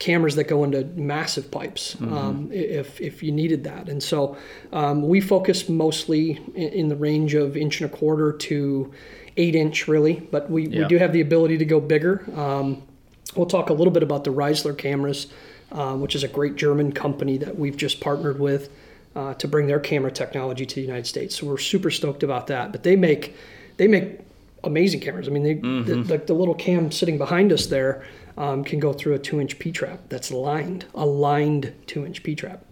cameras 0.00 0.34
that 0.34 0.44
go 0.44 0.64
into 0.64 0.82
massive 0.96 1.50
pipes 1.50 1.94
um, 2.16 2.48
if, 2.50 3.00
if 3.00 3.22
you 3.22 3.30
needed 3.30 3.64
that. 3.64 3.88
And 3.88 4.02
so 4.02 4.36
um, 4.72 5.06
we 5.06 5.20
focus 5.20 5.68
mostly 5.68 6.40
in, 6.56 6.88
the 6.88 6.96
range 6.96 7.34
of 7.34 7.56
inch 7.56 7.80
and 7.80 7.92
a 7.92 7.96
quarter 7.96 8.32
to 8.32 8.92
eight 9.36 9.54
inch, 9.54 9.86
really, 9.86 10.14
but 10.14 10.50
we, 10.50 10.66
we 10.66 10.88
do 10.88 10.96
have 10.96 11.12
the 11.12 11.20
ability 11.20 11.58
to 11.58 11.64
go 11.66 11.80
bigger. 11.80 12.24
Um, 12.34 12.82
we'll 13.36 13.46
talk 13.46 13.68
a 13.68 13.74
little 13.74 13.92
bit 13.92 14.02
about 14.02 14.24
the 14.24 14.32
Reisler 14.32 14.76
cameras, 14.76 15.28
uh, 15.70 15.94
which 15.94 16.14
is 16.14 16.24
a 16.24 16.28
great 16.28 16.56
German 16.56 16.92
company 16.92 17.36
that 17.36 17.56
we've 17.56 17.76
just 17.76 18.00
partnered 18.00 18.40
with. 18.40 18.70
Uh, 19.16 19.34
to 19.34 19.48
bring 19.48 19.66
their 19.66 19.80
camera 19.80 20.08
technology 20.12 20.64
to 20.64 20.76
the 20.76 20.80
United 20.80 21.04
States, 21.04 21.34
so 21.34 21.44
we're 21.44 21.58
super 21.58 21.90
stoked 21.90 22.22
about 22.22 22.46
that. 22.46 22.70
But 22.70 22.84
they 22.84 22.94
make 22.94 23.34
they 23.76 23.88
make 23.88 24.20
amazing 24.62 25.00
cameras. 25.00 25.26
I 25.26 25.32
mean, 25.32 25.42
they 25.42 25.54
the, 25.54 25.96
like 26.04 26.28
the 26.28 26.32
little 26.32 26.54
cam 26.54 26.92
sitting 26.92 27.18
behind 27.18 27.52
us 27.52 27.66
there 27.66 28.04
um, 28.36 28.64
can 28.64 28.80
go 28.80 28.92
through 28.92 29.14
a 29.14 29.18
two-inch 29.18 29.58
P 29.58 29.72
trap 29.72 30.00
that's 30.08 30.30
lined, 30.30 30.86
a 30.94 31.06
lined 31.06 31.74
two-inch 31.86 32.22
P 32.22 32.34
trap. 32.34 32.64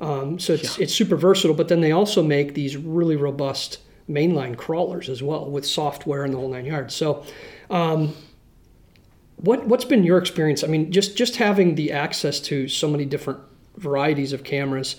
Um, 0.00 0.38
so 0.38 0.54
it's 0.54 0.78
it's 0.78 0.94
super 0.94 1.16
versatile. 1.16 1.56
But 1.56 1.68
then 1.68 1.80
they 1.80 1.92
also 1.92 2.22
make 2.22 2.54
these 2.54 2.76
really 2.76 3.16
robust 3.16 3.78
mainline 4.08 4.56
crawlers 4.56 5.08
as 5.08 5.22
well 5.22 5.48
with 5.48 5.64
software 5.64 6.24
and 6.24 6.32
the 6.34 6.38
whole 6.38 6.48
nine 6.48 6.64
yards. 6.64 6.94
So. 6.94 7.24
Um, 7.70 8.14
what 9.36 9.66
what's 9.66 9.84
been 9.84 10.04
your 10.04 10.18
experience? 10.18 10.62
I 10.62 10.68
mean, 10.68 10.92
just 10.92 11.16
just 11.16 11.36
having 11.36 11.74
the 11.74 11.92
access 11.92 12.38
to 12.40 12.68
so 12.68 12.88
many 12.88 13.04
different 13.04 13.40
varieties 13.76 14.32
of 14.32 14.44
cameras, 14.44 14.96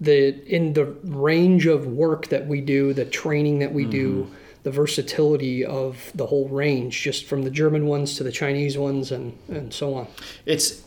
the 0.00 0.42
in 0.46 0.72
the 0.72 0.86
range 1.04 1.66
of 1.66 1.86
work 1.86 2.28
that 2.28 2.46
we 2.46 2.60
do, 2.60 2.94
the 2.94 3.04
training 3.04 3.58
that 3.58 3.74
we 3.74 3.84
do, 3.84 4.30
the 4.64 4.70
versatility 4.70 5.64
of 5.64 6.10
the 6.14 6.26
whole 6.26 6.48
range, 6.48 7.00
just 7.02 7.24
from 7.26 7.42
the 7.44 7.50
German 7.50 7.86
ones 7.86 8.16
to 8.16 8.24
the 8.24 8.32
Chinese 8.32 8.76
ones 8.76 9.12
and 9.12 9.38
and 9.48 9.72
so 9.72 9.94
on. 9.94 10.06
it's 10.46 10.82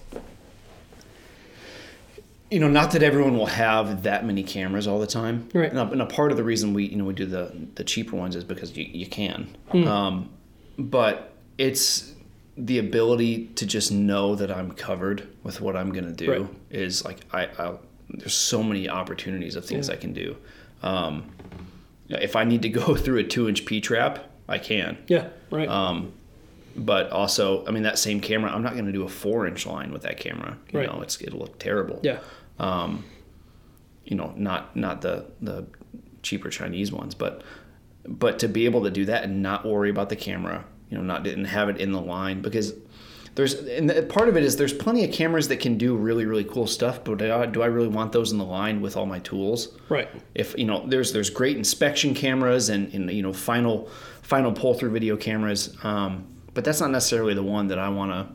you 2.50 2.60
know 2.60 2.68
not 2.70 2.92
that 2.92 3.04
everyone 3.04 3.38
will 3.38 3.46
have 3.48 4.04
that 4.04 4.26
many 4.26 4.42
cameras 4.44 4.88
all 4.88 5.00
the 5.00 5.08
time 5.08 5.50
Right. 5.54 5.70
and 5.70 5.78
a, 5.80 5.92
and 5.92 6.02
a 6.02 6.06
part 6.06 6.32
of 6.32 6.38
the 6.38 6.44
reason 6.44 6.74
we 6.74 6.86
you 6.86 6.96
know 6.98 7.04
we 7.06 7.14
do 7.14 7.26
the 7.26 7.52
the 7.76 7.84
cheaper 7.84 8.16
ones 8.16 8.36
is 8.36 8.44
because 8.44 8.76
you, 8.78 8.86
you 8.86 9.06
can 9.08 9.56
Hmm. 9.72 9.88
um, 9.88 10.30
but 10.78 11.34
it's 11.58 12.14
the 12.56 12.80
ability 12.80 13.48
to 13.56 13.66
just 13.66 13.92
know 13.92 14.36
that 14.36 14.50
i'm 14.50 14.72
covered 14.72 15.28
with 15.44 15.60
what 15.62 15.76
i'm 15.76 15.92
going 15.92 16.06
to 16.06 16.12
do 16.26 16.32
Right. 16.32 16.48
is 16.72 17.04
like 17.04 17.18
I, 17.34 17.48
I 17.60 17.74
there's 18.10 18.34
so 18.34 18.64
many 18.64 18.88
opportunities 18.88 19.56
of 19.58 19.66
things 19.66 19.90
i 19.90 19.96
can 19.98 20.14
do 20.14 20.38
um, 20.84 21.30
if 22.10 22.36
i 22.36 22.44
need 22.44 22.62
to 22.62 22.70
go 22.70 22.96
through 23.04 23.18
a 23.20 23.24
two 23.24 23.48
inch 23.50 23.66
p 23.66 23.82
trap 23.82 24.20
i 24.48 24.58
can 24.58 24.98
Yeah, 25.08 25.28
right. 25.52 25.68
um, 25.68 26.14
but 26.76 27.10
also, 27.12 27.66
I 27.66 27.72
mean, 27.72 27.82
that 27.84 27.98
same 27.98 28.20
camera, 28.22 28.52
I'm 28.52 28.62
not 28.62 28.74
going 28.74 28.86
to 28.86 28.92
do 28.92 29.02
a 29.04 29.10
four 29.10 29.48
inch 29.48 29.66
line 29.66 29.92
with 29.92 30.04
that 30.04 30.18
camera. 30.18 30.58
You 30.72 30.80
Right. 30.80 30.88
know, 30.88 31.02
it's 31.02 31.20
it'll 31.22 31.40
look 31.40 31.58
terrible. 31.58 32.00
yeah, 32.04 32.20
You 34.06 34.16
know, 34.16 34.34
not 34.38 34.76
not 34.76 35.02
the 35.02 35.26
the 35.42 35.66
cheaper 36.22 36.50
Chinese 36.50 36.92
ones, 36.92 37.14
but 37.16 37.42
but 38.08 38.40
to 38.40 38.48
be 38.48 38.66
able 38.66 38.84
to 38.84 38.92
do 38.92 39.06
that 39.06 39.24
and 39.24 39.42
not 39.44 39.66
worry 39.66 39.90
about 39.90 40.10
the 40.10 40.16
camera, 40.16 40.64
you 40.90 40.98
know, 40.98 41.04
not 41.04 41.28
and 41.28 41.46
have 41.48 41.68
it 41.68 41.78
in 41.78 41.92
the 41.92 42.00
line 42.00 42.42
because 42.42 42.74
there's 43.38 43.54
and 43.54 43.88
the, 43.88 44.02
part 44.02 44.30
of 44.30 44.36
it 44.36 44.44
is 44.44 44.56
there's 44.58 44.74
plenty 44.74 45.06
of 45.06 45.12
cameras 45.14 45.48
that 45.50 45.60
can 45.60 45.78
do 45.78 45.96
really 45.96 46.26
really 46.26 46.44
cool 46.44 46.66
stuff, 46.66 47.04
but 47.04 47.20
do 47.20 47.32
I, 47.32 47.46
do 47.46 47.62
I 47.62 47.68
really 47.68 47.88
want 47.88 48.12
those 48.12 48.32
in 48.32 48.40
the 48.40 48.44
line 48.46 48.82
with 48.82 48.98
all 48.98 49.06
my 49.06 49.20
tools? 49.20 49.78
right. 49.90 50.10
if 50.34 50.58
you 50.58 50.66
know 50.66 50.84
there's 50.88 51.14
there's 51.14 51.30
great 51.30 51.56
inspection 51.56 52.16
cameras 52.16 52.70
and, 52.70 52.92
and 52.96 53.12
you 53.12 53.22
know 53.22 53.32
final 53.32 53.90
final 54.24 54.52
pull 54.52 54.74
through 54.74 54.90
video 54.90 55.16
cameras 55.16 55.78
um, 55.84 56.26
but 56.56 56.66
that's 56.66 56.82
not 56.82 56.90
necessarily 56.90 57.36
the 57.36 57.44
one 57.44 57.68
that 57.68 57.78
I 57.78 57.90
want 57.90 58.12
to 58.12 58.28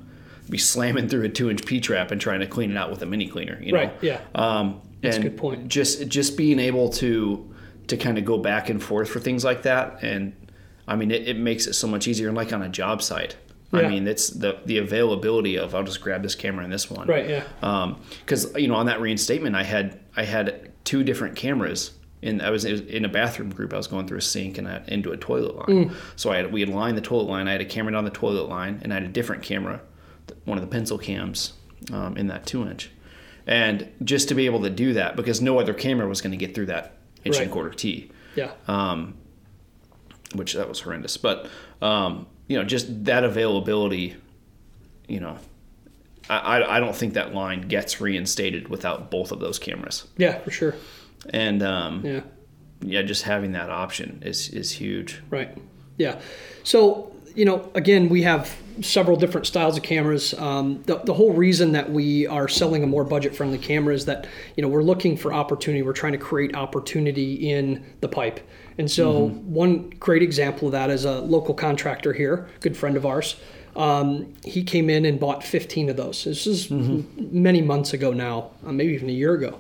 be 0.49 0.59
slamming 0.59 1.09
through 1.09 1.25
a 1.25 1.29
two 1.29 1.51
inch 1.51 1.67
P 1.67 1.81
trap 1.81 2.12
and 2.12 2.21
trying 2.21 2.38
to 2.41 2.47
clean 2.47 2.71
it 2.71 2.77
out 2.77 2.88
with 2.91 3.03
a 3.03 3.07
mini 3.07 3.27
cleaner 3.27 3.59
you 3.61 3.73
know 3.73 3.79
Right, 3.79 3.93
yeah. 4.03 4.21
um, 4.37 4.81
That's 5.01 5.17
a 5.17 5.21
good 5.21 5.37
point. 5.37 5.67
just 5.67 6.07
just 6.09 6.37
being 6.37 6.61
able 6.61 6.91
to 6.91 7.53
to 7.88 7.97
kind 7.97 8.19
of 8.19 8.25
go 8.25 8.38
back 8.38 8.71
and 8.71 8.81
forth 8.81 9.09
for 9.11 9.19
things 9.19 9.45
like 9.45 9.62
that 9.62 10.03
and 10.05 10.33
I 10.87 10.95
mean 10.95 11.11
it, 11.11 11.27
it 11.29 11.37
makes 11.37 11.67
it 11.67 11.73
so 11.75 11.88
much 11.88 12.07
easier 12.07 12.29
and 12.29 12.37
like 12.37 12.53
on 12.53 12.62
a 12.62 12.69
job 12.69 13.03
site 13.03 13.37
I 13.73 13.89
mean 13.89 14.07
it's 14.07 14.29
the 14.29 14.59
the 14.65 14.79
availability 14.79 15.57
of 15.57 15.75
I'll 15.75 15.83
just 15.83 16.01
grab 16.01 16.23
this 16.23 16.35
camera 16.35 16.65
and 16.65 16.73
this 16.73 16.91
one. 16.91 17.07
Right, 17.07 17.29
yeah. 17.29 17.95
because 18.21 18.55
you 18.57 18.69
know 18.69 18.75
on 18.75 18.87
that 18.87 19.01
reinstatement 19.01 19.57
I 19.57 19.63
had 19.63 20.01
I 20.17 20.25
had 20.25 20.73
two 20.85 21.03
different 21.03 21.37
cameras 21.37 21.93
and 22.23 22.43
I 22.43 22.51
was 22.51 22.65
in 22.65 23.05
a 23.05 23.09
bathroom 23.09 23.51
group. 23.51 23.73
I 23.73 23.77
was 23.77 23.87
going 23.87 24.07
through 24.07 24.19
a 24.19 24.23
sink 24.23 24.59
and 24.59 24.69
I, 24.69 24.83
into 24.89 25.11
a 25.13 25.17
toilet 25.17 25.57
line. 25.57 25.89
Mm. 25.89 25.95
so 26.17 26.31
I 26.31 26.37
had 26.37 26.53
we 26.53 26.61
had 26.61 26.69
lined 26.69 26.97
the 26.97 27.03
toilet 27.03 27.29
line. 27.29 27.49
I 27.49 27.53
had 27.53 27.61
a 27.61 27.67
camera 27.67 27.93
down 27.93 28.05
the 28.05 28.11
toilet 28.11 28.49
line 28.49 28.81
and 28.83 28.93
I 28.93 28.97
had 28.97 29.05
a 29.05 29.09
different 29.09 29.43
camera 29.43 29.81
one 30.45 30.59
of 30.59 30.63
the 30.63 30.71
pencil 30.71 30.99
cams 30.99 31.55
um, 31.93 32.17
in 32.17 32.29
that 32.29 32.47
two 32.47 32.63
inch 32.63 32.91
and 33.47 33.89
just 34.05 34.29
to 34.29 34.35
be 34.35 34.47
able 34.47 34.63
to 34.63 34.71
do 34.71 34.93
that 34.95 35.17
because 35.17 35.41
no 35.41 35.59
other 35.59 35.75
camera 35.75 36.07
was 36.09 36.21
going 36.21 36.31
to 36.31 36.37
get 36.37 36.55
through 36.55 36.67
that 36.67 36.97
inch 37.25 37.37
and 37.37 37.47
Right. 37.47 37.51
quarter 37.53 37.71
T. 37.71 38.11
Yeah, 38.37 38.53
which 40.35 40.55
that 40.55 40.69
was 40.69 40.81
horrendous. 40.81 41.17
But 41.17 41.49
um, 41.81 42.27
you 42.49 42.57
know 42.59 42.65
just 42.65 43.05
that 43.05 43.25
availability 43.25 44.17
you 45.09 45.21
know 45.21 45.39
I, 46.31 46.63
I 46.77 46.81
don't 46.81 46.95
think 46.95 47.15
that 47.15 47.35
line 47.35 47.63
gets 47.63 48.01
reinstated 48.01 48.69
without 48.69 49.11
both 49.11 49.33
of 49.33 49.41
those 49.41 49.59
cameras 49.59 50.07
yeah, 50.17 50.39
for 50.39 50.51
sure. 50.51 50.75
and 51.31 51.63
um, 51.63 52.07
Yeah. 52.07 52.21
yeah, 52.81 53.03
just 53.03 53.25
having 53.25 53.53
that 53.53 53.71
option 53.71 54.23
is 54.25 54.49
is 54.51 54.71
huge. 54.71 55.21
Right. 55.31 55.57
Yeah. 55.99 56.21
So, 56.63 57.13
you 57.35 57.45
know, 57.45 57.71
again, 57.75 58.09
we 58.09 58.23
have 58.23 58.55
several 58.81 59.17
different 59.17 59.47
styles 59.47 59.77
of 59.77 59.83
cameras. 59.83 60.33
Um, 60.35 60.83
the, 60.87 60.99
the 60.99 61.13
whole 61.13 61.33
reason 61.33 61.73
that 61.73 61.91
we 61.91 62.27
are 62.29 62.49
selling 62.49 62.83
a 62.83 62.87
more 62.87 63.05
budget 63.05 63.35
friendly 63.35 63.59
camera 63.59 63.93
is 63.93 64.07
that, 64.07 64.27
you 64.57 64.63
know, 64.63 64.69
we're 64.69 64.83
looking 64.83 65.17
for 65.17 65.35
opportunity. 65.35 65.83
We're 65.83 65.93
trying 65.93 66.13
to 66.13 66.19
create 66.19 66.55
opportunity 66.57 67.51
in 67.51 67.85
the 68.01 68.09
pipe. 68.09 68.41
And 68.79 68.91
so, 68.91 69.29
one 69.29 69.91
great 70.01 70.23
example 70.23 70.69
of 70.69 70.73
that 70.73 70.91
is 70.91 71.05
a 71.05 71.21
local 71.21 71.55
contractor 71.55 72.13
here, 72.13 72.49
good 72.61 72.77
friend 72.77 72.97
of 72.97 73.05
ours. 73.05 73.37
Um, 73.77 74.35
he 74.45 74.63
came 74.63 74.91
in 74.91 75.05
and 75.05 75.19
bought 75.19 75.43
15 75.45 75.89
of 75.91 75.97
those. 75.97 76.25
This 76.25 76.47
is 76.47 76.71
m- 76.71 77.07
many 77.33 77.63
months 77.63 77.93
ago 77.95 78.13
now, 78.13 78.51
uh, 78.67 78.73
maybe 78.73 78.93
even 78.95 79.09
a 79.09 79.13
year 79.13 79.35
ago 79.35 79.59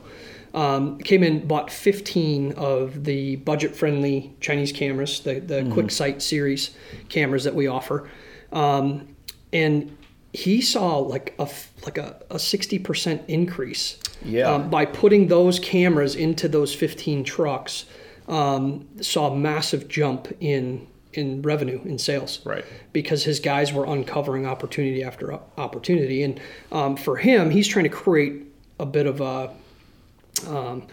um, 0.54 0.98
came 0.98 1.22
in 1.22 1.46
bought 1.46 1.70
15 1.70 2.52
of 2.52 3.04
the 3.04 3.36
budget 3.36 3.74
friendly 3.74 4.34
chinese 4.42 4.70
cameras 4.70 5.20
the, 5.20 5.40
the 5.40 5.66
quick 5.72 5.90
sight 5.90 6.20
series 6.20 6.76
cameras 7.08 7.44
that 7.44 7.54
we 7.54 7.66
offer 7.66 8.06
um, 8.52 9.08
and 9.52 9.96
he 10.34 10.60
saw 10.60 10.98
like 10.98 11.34
a 11.38 11.48
like 11.86 11.96
a, 11.96 12.16
a 12.28 12.36
60% 12.36 13.22
increase 13.28 13.98
Yeah. 14.22 14.52
um, 14.52 14.68
by 14.68 14.84
putting 14.84 15.28
those 15.28 15.58
cameras 15.58 16.14
into 16.14 16.48
those 16.48 16.74
15 16.74 17.24
trucks 17.24 17.86
um, 18.28 18.86
saw 19.00 19.32
a 19.32 19.36
massive 19.36 19.88
jump 19.88 20.28
in 20.40 20.86
in 21.14 21.42
revenue 21.42 21.78
in 21.84 21.98
sales 21.98 22.40
Right. 22.44 22.64
because 22.94 23.22
his 23.22 23.38
guys 23.38 23.70
were 23.70 23.84
uncovering 23.84 24.46
opportunity 24.46 25.04
after 25.04 25.38
opportunity. 25.58 26.22
And 26.22 26.40
um, 26.70 26.96
for 26.96 27.16
him, 27.16 27.50
he's 27.50 27.68
trying 27.68 27.84
to 27.84 27.90
create 27.90 28.44
a 28.80 28.86
bit 28.86 29.04
of 29.06 29.20
a, 29.20 29.50
um, 30.48 30.86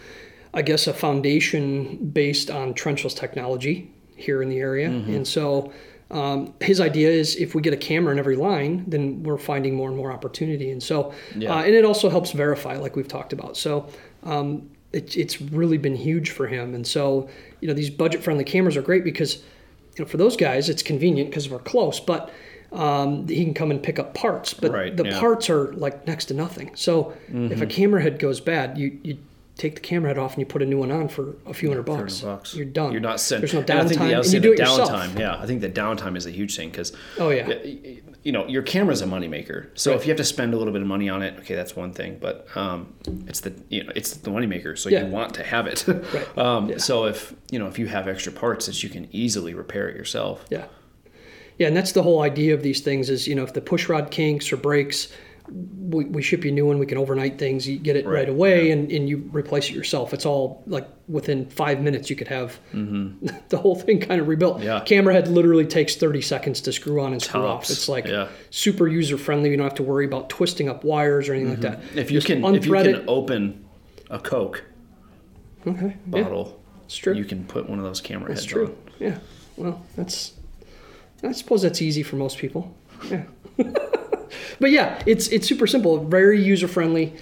I 0.54 0.62
guess, 0.62 0.88
a 0.88 0.94
foundation 0.94 1.96
based 2.12 2.52
on 2.52 2.74
trenchless 2.74 3.16
technology 3.16 3.90
here 4.18 4.42
in 4.42 4.50
the 4.50 4.58
area. 4.60 4.90
Mm-hmm. 4.90 5.14
And 5.14 5.26
so 5.28 5.72
um, 6.12 6.54
his 6.60 6.82
idea 6.82 7.10
is 7.10 7.38
if 7.38 7.56
we 7.56 7.62
get 7.62 7.72
a 7.74 7.78
camera 7.78 8.12
in 8.12 8.20
every 8.20 8.36
line, 8.36 8.84
then 8.88 9.24
we're 9.24 9.38
finding 9.38 9.74
more 9.74 9.88
and 9.88 9.96
more 9.96 10.12
opportunity. 10.12 10.70
And 10.72 10.84
so, 10.84 11.14
Yeah. 11.38 11.56
uh, 11.56 11.64
and 11.64 11.74
it 11.74 11.86
also 11.86 12.10
helps 12.10 12.34
verify, 12.34 12.76
like 12.78 12.98
we've 12.98 13.08
talked 13.08 13.32
about. 13.32 13.56
So, 13.56 13.88
um, 14.24 14.70
it, 14.92 15.16
it's 15.16 15.42
really 15.42 15.78
been 15.78 15.96
huge 15.96 16.32
for 16.32 16.48
him. 16.48 16.74
And 16.74 16.86
so, 16.86 17.30
you 17.62 17.68
know, 17.68 17.74
these 17.74 17.90
budget 17.90 18.24
friendly 18.24 18.44
cameras 18.44 18.76
are 18.76 18.82
great 18.82 19.04
because, 19.04 19.38
you 19.96 20.04
know, 20.04 20.06
for 20.06 20.18
those 20.18 20.36
guys, 20.36 20.70
it's 20.70 20.84
convenient 20.84 21.30
because 21.30 21.50
we're 21.50 21.60
close, 21.60 22.00
but 22.00 22.32
um, 22.72 23.28
he 23.28 23.44
can 23.44 23.54
come 23.54 23.72
and 23.72 23.82
pick 23.82 24.00
up 24.00 24.14
parts. 24.14 24.54
But 24.54 24.72
Right, 24.72 24.96
the 24.96 25.06
yeah. 25.06 25.20
parts 25.20 25.50
are 25.50 25.74
like 25.74 26.06
next 26.08 26.26
to 26.26 26.34
nothing. 26.34 26.72
So 26.76 27.14
if 27.52 27.62
a 27.62 27.66
camera 27.66 28.02
head 28.02 28.20
goes 28.20 28.40
bad, 28.40 28.78
you, 28.78 28.98
you 29.04 29.18
take 29.60 29.76
the 29.76 29.82
camera 29.82 30.10
head 30.10 30.18
off 30.18 30.34
and 30.34 30.40
you 30.40 30.46
put 30.46 30.62
a 30.62 30.66
new 30.66 30.78
one 30.78 30.92
on 30.92 31.08
for 31.08 31.36
a 31.46 31.54
few 31.54 31.70
hundred 31.70 31.84
bucks. 31.84 32.22
bucks. 32.22 32.56
You're 32.56 32.66
done. 32.66 32.92
You're 32.92 33.02
not 33.02 33.20
sent. 33.20 33.42
There's 33.42 33.54
no 33.54 33.60
and 33.60 33.70
I 33.72 33.86
think 33.86 34.02
downtime, 34.02 34.08
the, 34.10 34.16
I 34.16 34.20
and 34.20 34.34
you 34.34 34.40
do 34.40 34.54
it 34.54 34.60
yourself. 34.60 35.16
Yeah, 35.18 35.38
I 35.38 35.46
think 35.46 35.62
the 35.62 35.70
downtime 35.70 36.16
is 36.18 36.26
a 36.26 36.32
huge 36.32 36.56
thing 36.56 36.70
because. 36.70 36.94
Oh, 37.18 37.30
yeah. 37.30 37.48
You 38.24 38.32
know, 38.34 38.48
your 38.48 38.64
camera's 38.64 39.02
a 39.02 39.06
moneymaker. 39.06 39.70
So 39.76 39.94
if 39.94 40.06
you 40.06 40.10
have 40.10 40.18
to 40.18 40.24
spend 40.26 40.54
a 40.54 40.58
little 40.58 40.74
bit 40.74 40.82
of 40.82 40.88
money 40.88 41.08
on 41.10 41.22
it, 41.22 41.38
okay, 41.40 41.56
that's 41.56 41.76
one 41.76 41.94
thing. 41.94 42.18
But 42.20 42.48
um, 42.56 42.94
it's 43.28 43.40
the 43.42 43.54
you 43.70 43.84
know 43.84 43.92
it's 43.96 44.16
the 44.18 44.30
moneymaker, 44.30 44.78
so 44.78 44.90
Yeah. 44.90 45.06
you 45.06 45.12
want 45.12 45.34
to 45.36 45.44
have 45.44 45.68
it. 45.68 45.86
Right. 45.88 46.38
um, 46.38 46.70
Yeah. 46.70 46.78
So 46.80 47.06
if 47.06 47.34
you 47.50 47.60
know 47.60 47.68
if 47.68 47.80
you 47.80 47.88
have 47.88 48.08
extra 48.08 48.32
parts 48.34 48.66
that 48.66 48.84
you 48.84 48.90
can 48.90 49.08
easily 49.12 49.54
repair 49.54 49.88
it 49.90 49.96
yourself. 49.96 50.46
Yeah. 50.50 50.66
Yeah, 51.58 51.68
and 51.68 51.76
that's 51.76 51.92
the 51.92 52.04
whole 52.04 52.22
idea 52.22 52.54
of 52.54 52.64
these 52.64 52.80
things 52.80 53.10
is, 53.10 53.28
you 53.28 53.36
know, 53.36 53.44
if 53.44 53.54
the 53.54 53.60
push 53.60 53.90
rod 53.90 54.12
kinks 54.12 54.50
or 54.54 54.56
breaks, 54.58 55.10
we, 55.52 56.06
we 56.06 56.22
ship 56.22 56.44
you 56.46 56.52
a 56.52 56.54
new 56.54 56.66
one. 56.66 56.80
We 56.80 56.86
can 56.86 56.98
overnight 56.98 57.38
things. 57.40 57.68
You 57.68 57.78
get 57.80 57.96
it 57.96 58.06
right, 58.06 58.14
Right, 58.14 58.30
away 58.30 58.72
and, 58.72 58.92
and 58.92 59.10
you 59.10 59.30
replace 59.32 59.70
it 59.70 59.74
yourself. 59.76 60.14
It's 60.14 60.26
all 60.26 60.64
like 60.68 60.88
within 61.08 61.50
five 61.50 61.82
minutes, 61.82 62.10
you 62.10 62.16
could 62.16 62.28
have 62.28 62.60
the 62.74 63.58
whole 63.58 63.76
thing 63.76 64.00
kind 64.00 64.22
of 64.22 64.28
rebuilt. 64.28 64.58
Mm-hmm. 64.58 64.66
Yeah. 64.66 64.82
Camera 64.82 65.14
head 65.14 65.28
literally 65.28 65.66
takes 65.66 65.96
30 65.96 66.22
seconds 66.22 66.62
to 66.62 66.72
screw 66.72 67.02
on 67.02 67.14
and 67.14 67.22
screw 67.22 67.42
Tops, 67.42 67.70
off. 67.70 67.76
It's 67.76 67.90
like 67.90 68.06
yeah. 68.08 68.28
super 68.50 68.88
user 68.88 69.18
friendly. 69.18 69.50
You 69.50 69.58
don't 69.58 69.66
have 69.66 69.76
to 69.76 69.84
worry 69.84 70.06
about 70.06 70.30
twisting 70.30 70.70
up 70.70 70.84
wires 70.84 71.30
or 71.30 71.34
anything 71.34 71.52
like 71.52 71.62
that. 71.62 71.82
Mm-hmm. 71.82 71.98
If 72.00 72.12
you 72.12 72.18
Just 72.20 72.28
can 72.28 72.44
if 72.56 72.66
you 72.66 72.74
can 72.74 72.86
it. 72.88 73.06
open 73.08 73.66
a 74.10 74.20
Coke 74.20 74.64
Okay. 75.68 75.98
Yeah, 76.14 76.24
bottle, 76.24 76.62
it's 76.86 76.96
true. 76.96 77.14
you 77.14 77.26
can 77.26 77.46
put 77.46 77.70
one 77.70 77.80
of 77.80 77.86
those 77.86 78.00
camera 78.02 78.30
That's 78.30 78.42
heads 78.42 78.52
true. 78.52 78.66
on. 78.68 78.76
Yeah. 79.00 79.20
Well, 79.58 79.86
that's. 79.96 80.34
I 81.22 81.34
suppose 81.34 81.62
that's 81.62 81.82
easy 81.82 82.02
for 82.02 82.16
most 82.16 82.38
people. 82.38 82.74
Yeah. 83.10 83.24
but 84.60 84.72
yeah, 84.72 85.02
it's 85.06 85.28
it's 85.30 85.48
super 85.48 85.68
simple, 85.68 86.04
very 86.06 86.42
user 86.42 86.68
friendly. 86.68 87.14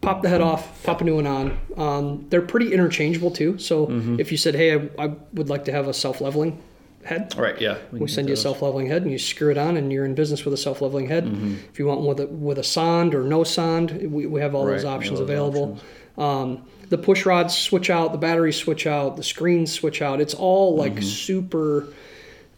Pop 0.00 0.20
the 0.22 0.28
head 0.28 0.42
off, 0.42 0.82
pop 0.84 1.00
a 1.00 1.04
new 1.04 1.16
one 1.16 1.26
on. 1.26 1.58
Um, 1.78 2.26
they're 2.28 2.42
pretty 2.42 2.72
interchangeable 2.74 3.30
too. 3.30 3.58
So 3.58 3.86
Mm-hmm. 3.86 4.20
if 4.20 4.30
you 4.30 4.36
said, 4.38 4.54
"Hey, 4.54 4.74
I, 4.74 4.88
I 5.04 5.14
would 5.32 5.48
like 5.48 5.64
to 5.64 5.72
have 5.72 5.88
a 5.88 5.94
self 5.94 6.20
leveling 6.20 6.60
head," 7.04 7.32
All 7.36 7.42
right, 7.42 7.58
yeah. 7.58 7.78
we 7.90 7.98
can 8.00 8.08
send 8.08 8.28
you 8.28 8.34
a 8.34 8.36
self 8.36 8.60
leveling 8.60 8.86
head, 8.86 9.02
and 9.02 9.10
you 9.10 9.18
screw 9.18 9.50
it 9.50 9.56
on, 9.56 9.76
and 9.78 9.90
you're 9.90 10.04
in 10.04 10.14
business 10.14 10.44
with 10.44 10.52
a 10.52 10.58
self 10.58 10.82
leveling 10.82 11.08
head. 11.08 11.24
If 11.72 11.78
you 11.78 11.86
want 11.86 12.00
one 12.00 12.08
with 12.08 12.20
a 12.20 12.26
with 12.26 12.58
a 12.58 12.62
sonde 12.64 13.14
or 13.14 13.22
no 13.24 13.44
sonde, 13.44 13.92
we, 14.12 14.26
we 14.26 14.40
have 14.42 14.54
all 14.54 14.66
those 14.66 14.84
Right, 14.84 14.90
we 14.90 14.96
options 14.96 15.18
those 15.20 15.28
available. 15.28 15.78
Um, 16.18 16.66
the 16.90 16.98
push 16.98 17.24
rods 17.24 17.56
switch 17.56 17.88
out, 17.88 18.12
the 18.12 18.18
batteries 18.18 18.56
switch 18.56 18.86
out, 18.86 19.16
the 19.16 19.22
screens 19.22 19.72
switch 19.72 20.02
out. 20.02 20.20
It's 20.20 20.34
all 20.34 20.76
like 20.76 21.00
super 21.02 21.88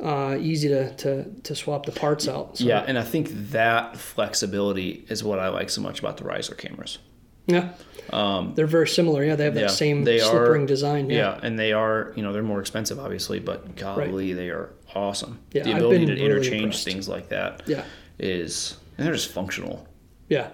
uh, 0.01 0.37
easy 0.41 0.69
to, 0.69 0.95
to 0.97 1.25
to 1.43 1.55
swap 1.55 1.87
the 1.87 1.93
parts 1.93 2.29
out. 2.29 2.59
So, 2.59 2.65
Yeah, 2.65 2.85
and 2.87 2.99
I 2.99 3.03
think 3.03 3.29
that 3.51 3.97
flexibility 3.97 5.05
is 5.09 5.23
what 5.25 5.39
I 5.39 5.49
like 5.49 5.71
so 5.71 5.81
much 5.81 6.01
about 6.01 6.17
the 6.19 6.25
Reisler 6.25 6.57
cameras. 6.57 6.99
yeah. 7.47 7.71
Um, 8.11 8.53
they're 8.55 8.69
very 8.69 8.87
similar. 8.87 9.25
Yeah, 9.25 9.35
they 9.35 9.45
have 9.45 9.55
that 9.55 9.61
Yeah, 9.63 9.67
same 9.67 10.05
they 10.05 10.21
slip 10.21 10.67
design. 10.69 11.11
Yeah. 11.11 11.17
Yeah, 11.17 11.41
and 11.43 11.59
they 11.59 11.73
are, 11.73 12.13
you 12.15 12.23
know, 12.23 12.33
they're 12.33 12.43
more 12.45 12.61
expensive, 12.61 13.01
obviously, 13.01 13.41
but 13.41 13.75
golly, 13.75 14.33
they 14.33 14.49
are 14.51 14.71
awesome. 14.95 15.41
Yeah, 15.51 15.65
the 15.65 15.73
ability 15.73 16.07
to 16.07 16.13
really 16.13 16.25
interchange 16.25 16.63
impressed. 16.63 16.85
things 16.85 17.09
like 17.09 17.31
that 17.31 17.63
Yeah. 17.67 17.83
is, 18.21 18.77
and 18.97 19.07
they're 19.07 19.15
just 19.15 19.33
functional. 19.33 19.89
yeah, 20.29 20.51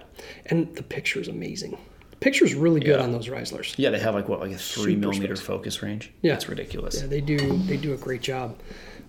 and 0.47 0.75
the 0.75 0.81
picture 0.83 1.19
is 1.19 1.27
amazing. 1.27 1.77
The 2.09 2.17
picture's 2.17 2.55
really 2.55 2.79
good 2.79 2.97
Yeah. 2.99 3.03
on 3.03 3.11
those 3.11 3.27
Reislers. 3.27 3.75
Yeah, 3.77 3.91
they 3.91 3.99
have 3.99 4.15
like 4.15 4.27
what, 4.29 4.39
like 4.39 4.51
a 4.51 4.57
three 4.57 4.93
Super 4.93 4.99
millimeter 5.07 5.35
space. 5.35 5.45
focus 5.45 5.83
range. 5.83 6.11
Yeah. 6.23 6.33
it's 6.33 6.49
ridiculous. 6.49 7.01
Yeah, 7.01 7.07
they 7.07 7.21
do 7.21 7.37
they 7.67 7.77
do 7.77 7.93
a 7.93 7.97
great 7.97 8.21
job. 8.21 8.57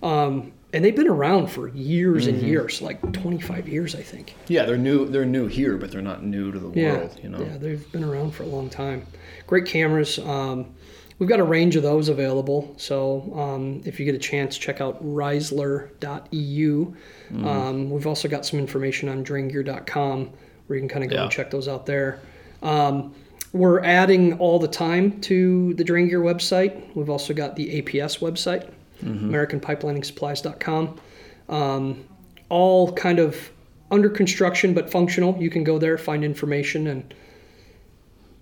Um, 0.03 0.53
and 0.73 0.85
they've 0.85 0.97
been 0.97 1.09
around 1.09 1.49
for 1.49 1.69
years 1.69 2.27
Mm-hmm. 2.27 2.35
and 2.39 2.43
years, 2.49 2.83
like 2.83 3.13
25 3.13 3.69
years, 3.69 3.95
I 3.95 4.03
think. 4.03 4.35
Yeah, 4.49 4.65
they're 4.65 4.77
new. 4.77 5.07
They're 5.07 5.25
new 5.25 5.47
here, 5.47 5.77
but 5.79 5.93
they're 5.93 6.03
not 6.03 6.25
new 6.25 6.51
to 6.51 6.59
the 6.59 6.71
Yeah, 6.81 6.97
world. 6.97 7.21
You 7.23 7.29
know. 7.29 7.41
yeah, 7.41 7.57
they've 7.59 7.93
been 7.93 8.03
around 8.05 8.33
for 8.33 8.43
a 8.43 8.47
long 8.47 8.69
time. 8.69 9.07
Great 9.47 9.67
cameras. 9.67 10.19
Um, 10.19 10.75
we've 11.21 11.29
got 11.29 11.39
a 11.39 11.45
range 11.45 11.77
of 11.77 11.85
those 11.85 12.09
available. 12.09 12.75
So 12.77 13.33
um, 13.39 13.83
if 13.85 14.01
you 14.01 14.05
get 14.05 14.17
a 14.17 14.19
chance, 14.19 14.59
check 14.59 14.81
out 14.81 15.01
Reisler.eu. 15.05 16.87
Mm-hmm. 16.87 17.47
Um, 17.47 17.91
we've 17.91 18.07
also 18.07 18.29
got 18.29 18.45
some 18.45 18.59
information 18.59 19.09
on 19.09 19.25
draingear.com 19.25 20.31
where 20.67 20.77
you 20.77 20.83
can 20.83 20.89
kind 20.89 21.05
of 21.05 21.11
go 21.11 21.17
Yeah. 21.17 21.23
and 21.25 21.31
check 21.31 21.51
those 21.51 21.69
out 21.69 21.87
there. 21.87 22.21
Um, 22.63 23.15
we're 23.53 23.81
adding 23.85 24.39
all 24.39 24.59
the 24.59 24.67
time 24.69 25.21
to 25.23 25.75
the 25.75 25.85
Drain 25.85 26.09
Gear 26.09 26.21
website. 26.21 26.95
We've 26.97 27.11
also 27.11 27.33
got 27.35 27.55
the 27.55 27.81
APS 27.81 28.19
website, 28.19 28.69
Mm-hmm. 29.03 29.35
AmericanPipeliningsupplies.com. 29.35 31.01
Um, 31.49 32.05
all 32.49 32.93
kind 32.93 33.19
of 33.19 33.51
under 33.91 34.09
construction 34.09 34.75
but 34.75 34.91
functional. 34.91 35.37
You 35.41 35.51
can 35.51 35.65
go 35.65 35.79
there, 35.79 35.99
find 35.99 36.25
information, 36.25 36.87
and 36.87 37.15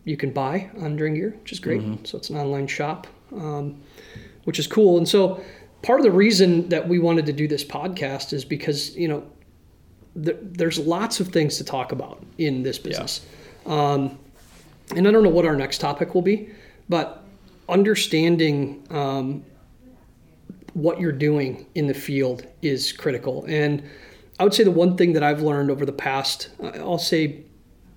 you 0.05 0.17
can 0.17 0.31
buy 0.31 0.71
on 0.81 0.97
Gear, 0.97 1.37
which 1.41 1.53
is 1.53 1.61
great. 1.61 1.81
Mm-hmm. 1.81 2.05
So 2.05 2.19
it's 2.19 2.31
an 2.31 2.37
online 2.37 2.67
shop, 2.67 3.07
um, 3.33 3.81
which 4.45 4.59
is 4.59 4.67
cool. 4.67 4.99
And 4.99 5.09
so 5.09 5.43
part 5.83 6.01
of 6.01 6.05
the 6.05 6.11
reason 6.11 6.69
that 6.69 6.89
we 6.89 6.99
wanted 6.99 7.27
to 7.27 7.33
do 7.33 7.47
this 7.47 7.65
podcast 7.65 8.33
is 8.33 8.45
because 8.45 8.97
you 8.97 9.09
know 9.09 9.25
th- 10.23 10.39
there's 10.41 10.79
lots 10.79 11.21
of 11.21 11.29
things 11.29 11.59
to 11.59 11.65
talk 11.65 11.93
about 11.93 12.25
in 12.39 12.63
this 12.63 12.79
business. 12.79 13.25
Um, 13.67 14.19
and 14.97 15.07
I 15.07 15.11
don't 15.11 15.23
know 15.23 15.31
what 15.31 15.47
our 15.47 15.57
next 15.57 15.79
topic 15.79 16.15
will 16.15 16.23
be, 16.23 16.51
but 16.89 17.25
understanding 17.69 18.85
um, 18.91 19.45
what 20.75 21.01
you're 21.01 21.13
doing 21.13 21.67
in 21.75 21.87
the 21.87 21.95
field 21.95 22.47
is 22.63 22.93
critical. 22.93 23.45
And 23.47 23.83
I 24.39 24.45
would 24.45 24.55
say 24.55 24.65
the 24.65 24.71
one 24.71 24.97
thing 24.97 25.13
that 25.13 25.23
I've 25.23 25.43
learned 25.43 25.71
over 25.71 25.85
the 25.85 25.93
past, 25.93 26.51
uh, 26.63 26.73
I'll 26.79 26.99
say 26.99 27.45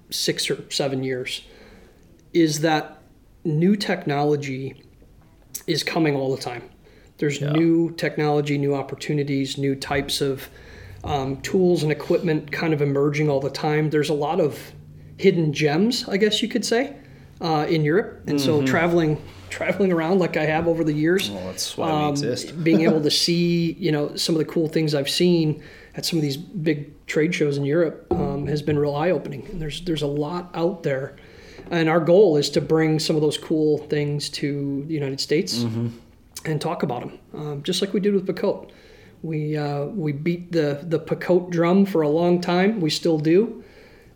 six 0.09 0.49
or 0.49 0.69
seven 0.69 1.03
years, 1.03 1.41
is 2.33 2.61
that 2.61 3.01
new 3.43 3.75
technology 3.75 4.83
is 5.67 5.83
coming 5.83 6.15
all 6.15 6.35
the 6.35 6.41
time. 6.41 6.69
There's 7.17 7.39
new 7.39 7.91
technology, 7.91 8.57
new 8.57 8.75
opportunities, 8.75 9.57
new 9.57 9.73
types 9.75 10.19
of 10.19 10.49
um, 11.05 11.39
tools 11.41 11.83
and 11.83 11.91
equipment 11.91 12.51
kind 12.51 12.73
of 12.73 12.81
emerging 12.81 13.29
all 13.29 13.39
the 13.39 13.49
time. 13.49 13.89
There's 13.89 14.09
a 14.09 14.13
lot 14.13 14.41
of 14.41 14.73
hidden 15.17 15.53
gems, 15.53 16.09
I 16.09 16.17
guess 16.17 16.41
you 16.41 16.49
could 16.49 16.65
say, 16.65 16.95
uh, 17.39 17.65
in 17.69 17.85
Europe. 17.85 18.23
And 18.27 18.39
so 18.39 18.65
traveling 18.65 19.21
traveling 19.49 19.91
around 19.91 20.19
like 20.19 20.37
I 20.37 20.45
have 20.45 20.67
over 20.67 20.83
the 20.83 20.93
years, 20.93 21.29
Well, 21.29 21.45
that's 21.47 21.77
why 21.77 21.89
um, 21.89 22.03
we 22.05 22.09
exist. 22.11 22.63
being 22.63 22.81
able 22.81 23.01
to 23.01 23.11
see, 23.11 23.73
you 23.73 23.91
know, 23.91 24.15
some 24.15 24.35
of 24.35 24.39
the 24.39 24.45
cool 24.45 24.67
things 24.67 24.93
I've 24.95 25.09
seen 25.09 25.61
at 25.95 26.05
some 26.05 26.17
of 26.19 26.23
these 26.23 26.37
big 26.37 27.05
trade 27.07 27.33
shows 27.33 27.57
in 27.57 27.65
Europe 27.65 28.05
um, 28.11 28.47
has 28.47 28.61
been 28.61 28.77
real 28.77 28.95
eye 28.95 29.11
opening. 29.11 29.45
And 29.47 29.61
there's 29.61 29.81
there's 29.85 30.01
a 30.01 30.07
lot 30.07 30.49
out 30.53 30.83
there, 30.83 31.15
and 31.71 31.87
our 31.89 31.99
goal 32.01 32.37
is 32.37 32.49
to 32.51 32.61
bring 32.61 32.99
some 32.99 33.15
of 33.15 33.21
those 33.21 33.37
cool 33.37 33.77
things 33.77 34.29
to 34.31 34.83
the 34.87 34.93
United 34.93 35.19
States 35.19 35.59
Mm-hmm. 35.63 35.87
and 36.45 36.59
talk 36.61 36.83
about 36.83 37.01
them, 37.01 37.19
um, 37.33 37.63
just 37.63 37.81
like 37.81 37.93
we 37.93 37.99
did 37.99 38.13
with 38.13 38.27
Picote. 38.27 38.69
We 39.23 39.57
uh, 39.57 39.85
we 39.85 40.11
beat 40.11 40.51
the 40.51 40.79
the 40.83 40.99
Picote 40.99 41.49
drum 41.49 41.85
for 41.85 42.01
a 42.01 42.09
long 42.09 42.41
time. 42.41 42.81
We 42.81 42.89
still 42.89 43.17
do. 43.17 43.63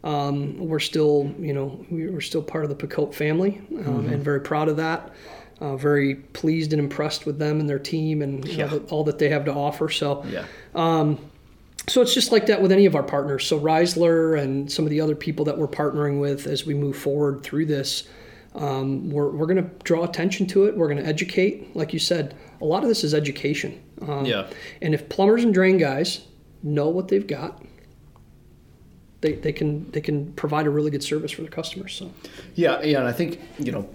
Um, 0.04 0.58
we're 0.58 0.80
still, 0.80 1.34
you 1.40 1.54
know, 1.54 1.86
we're 1.90 2.22
still 2.22 2.42
part 2.42 2.64
of 2.64 2.70
the 2.70 2.76
Picote 2.88 3.14
family, 3.14 3.62
um, 3.72 3.84
Mm-hmm. 3.84 4.14
and 4.14 4.24
very 4.24 4.40
proud 4.42 4.70
of 4.70 4.78
that. 4.78 5.12
Uh, 5.60 5.76
very 5.76 6.16
pleased 6.16 6.72
and 6.72 6.80
impressed 6.80 7.26
with 7.26 7.38
them 7.38 7.60
and 7.60 7.70
their 7.70 7.80
team 7.80 8.22
and 8.22 8.48
you 8.48 8.58
know, 8.60 8.68
the, 8.68 8.80
all 8.92 9.04
that 9.04 9.20
they 9.20 9.28
have 9.28 9.44
to 9.44 9.54
offer. 9.54 9.90
So, 9.90 10.24
Yeah. 10.30 10.46
so 11.88 12.02
it's 12.02 12.14
just 12.14 12.32
like 12.32 12.46
that 12.46 12.62
with 12.62 12.72
any 12.72 12.86
of 12.86 12.96
our 12.96 13.04
partners. 13.04 13.46
So 13.46 13.60
Reisler 13.60 14.40
and 14.40 14.72
some 14.72 14.86
of 14.86 14.90
the 14.92 15.02
other 15.02 15.16
people 15.16 15.44
that 15.46 15.58
we're 15.58 15.68
partnering 15.68 16.22
with 16.22 16.48
as 16.48 16.66
we 16.66 16.74
move 16.76 16.96
forward 16.96 17.44
through 17.44 17.66
this, 17.66 18.08
um, 18.56 19.10
we're, 19.10 19.30
we're 19.32 19.48
going 19.48 19.62
to 19.62 19.70
draw 19.84 20.04
attention 20.06 20.46
to 20.48 20.66
it. 20.66 20.78
We're 20.78 20.88
going 20.88 21.04
to 21.04 21.06
educate. 21.06 21.76
Like 21.76 21.92
you 21.92 22.00
said, 22.00 22.36
a 22.62 22.66
lot 22.66 22.84
of 22.84 22.90
this 22.90 23.04
is 23.04 23.14
education. 23.14 23.82
Um, 24.08 24.24
Yeah. 24.26 24.48
And 24.82 24.94
if 24.94 25.10
plumbers 25.10 25.44
and 25.44 25.54
drain 25.54 25.78
guys 25.78 26.22
know 26.64 26.88
what 26.88 27.10
they've 27.10 27.28
got, 27.28 27.62
they, 29.22 29.34
they 29.34 29.52
can 29.52 29.90
they 29.92 30.02
can 30.02 30.32
provide 30.34 30.66
a 30.66 30.70
really 30.70 30.92
good 30.92 31.04
service 31.04 31.32
for 31.32 31.42
their 31.42 31.52
customers. 31.52 31.94
So 31.94 32.12
Yeah, 32.56 32.82
yeah, 32.82 33.00
and 33.00 33.08
I 33.08 33.12
think 33.12 33.40
you 33.58 33.72
know, 33.72 33.90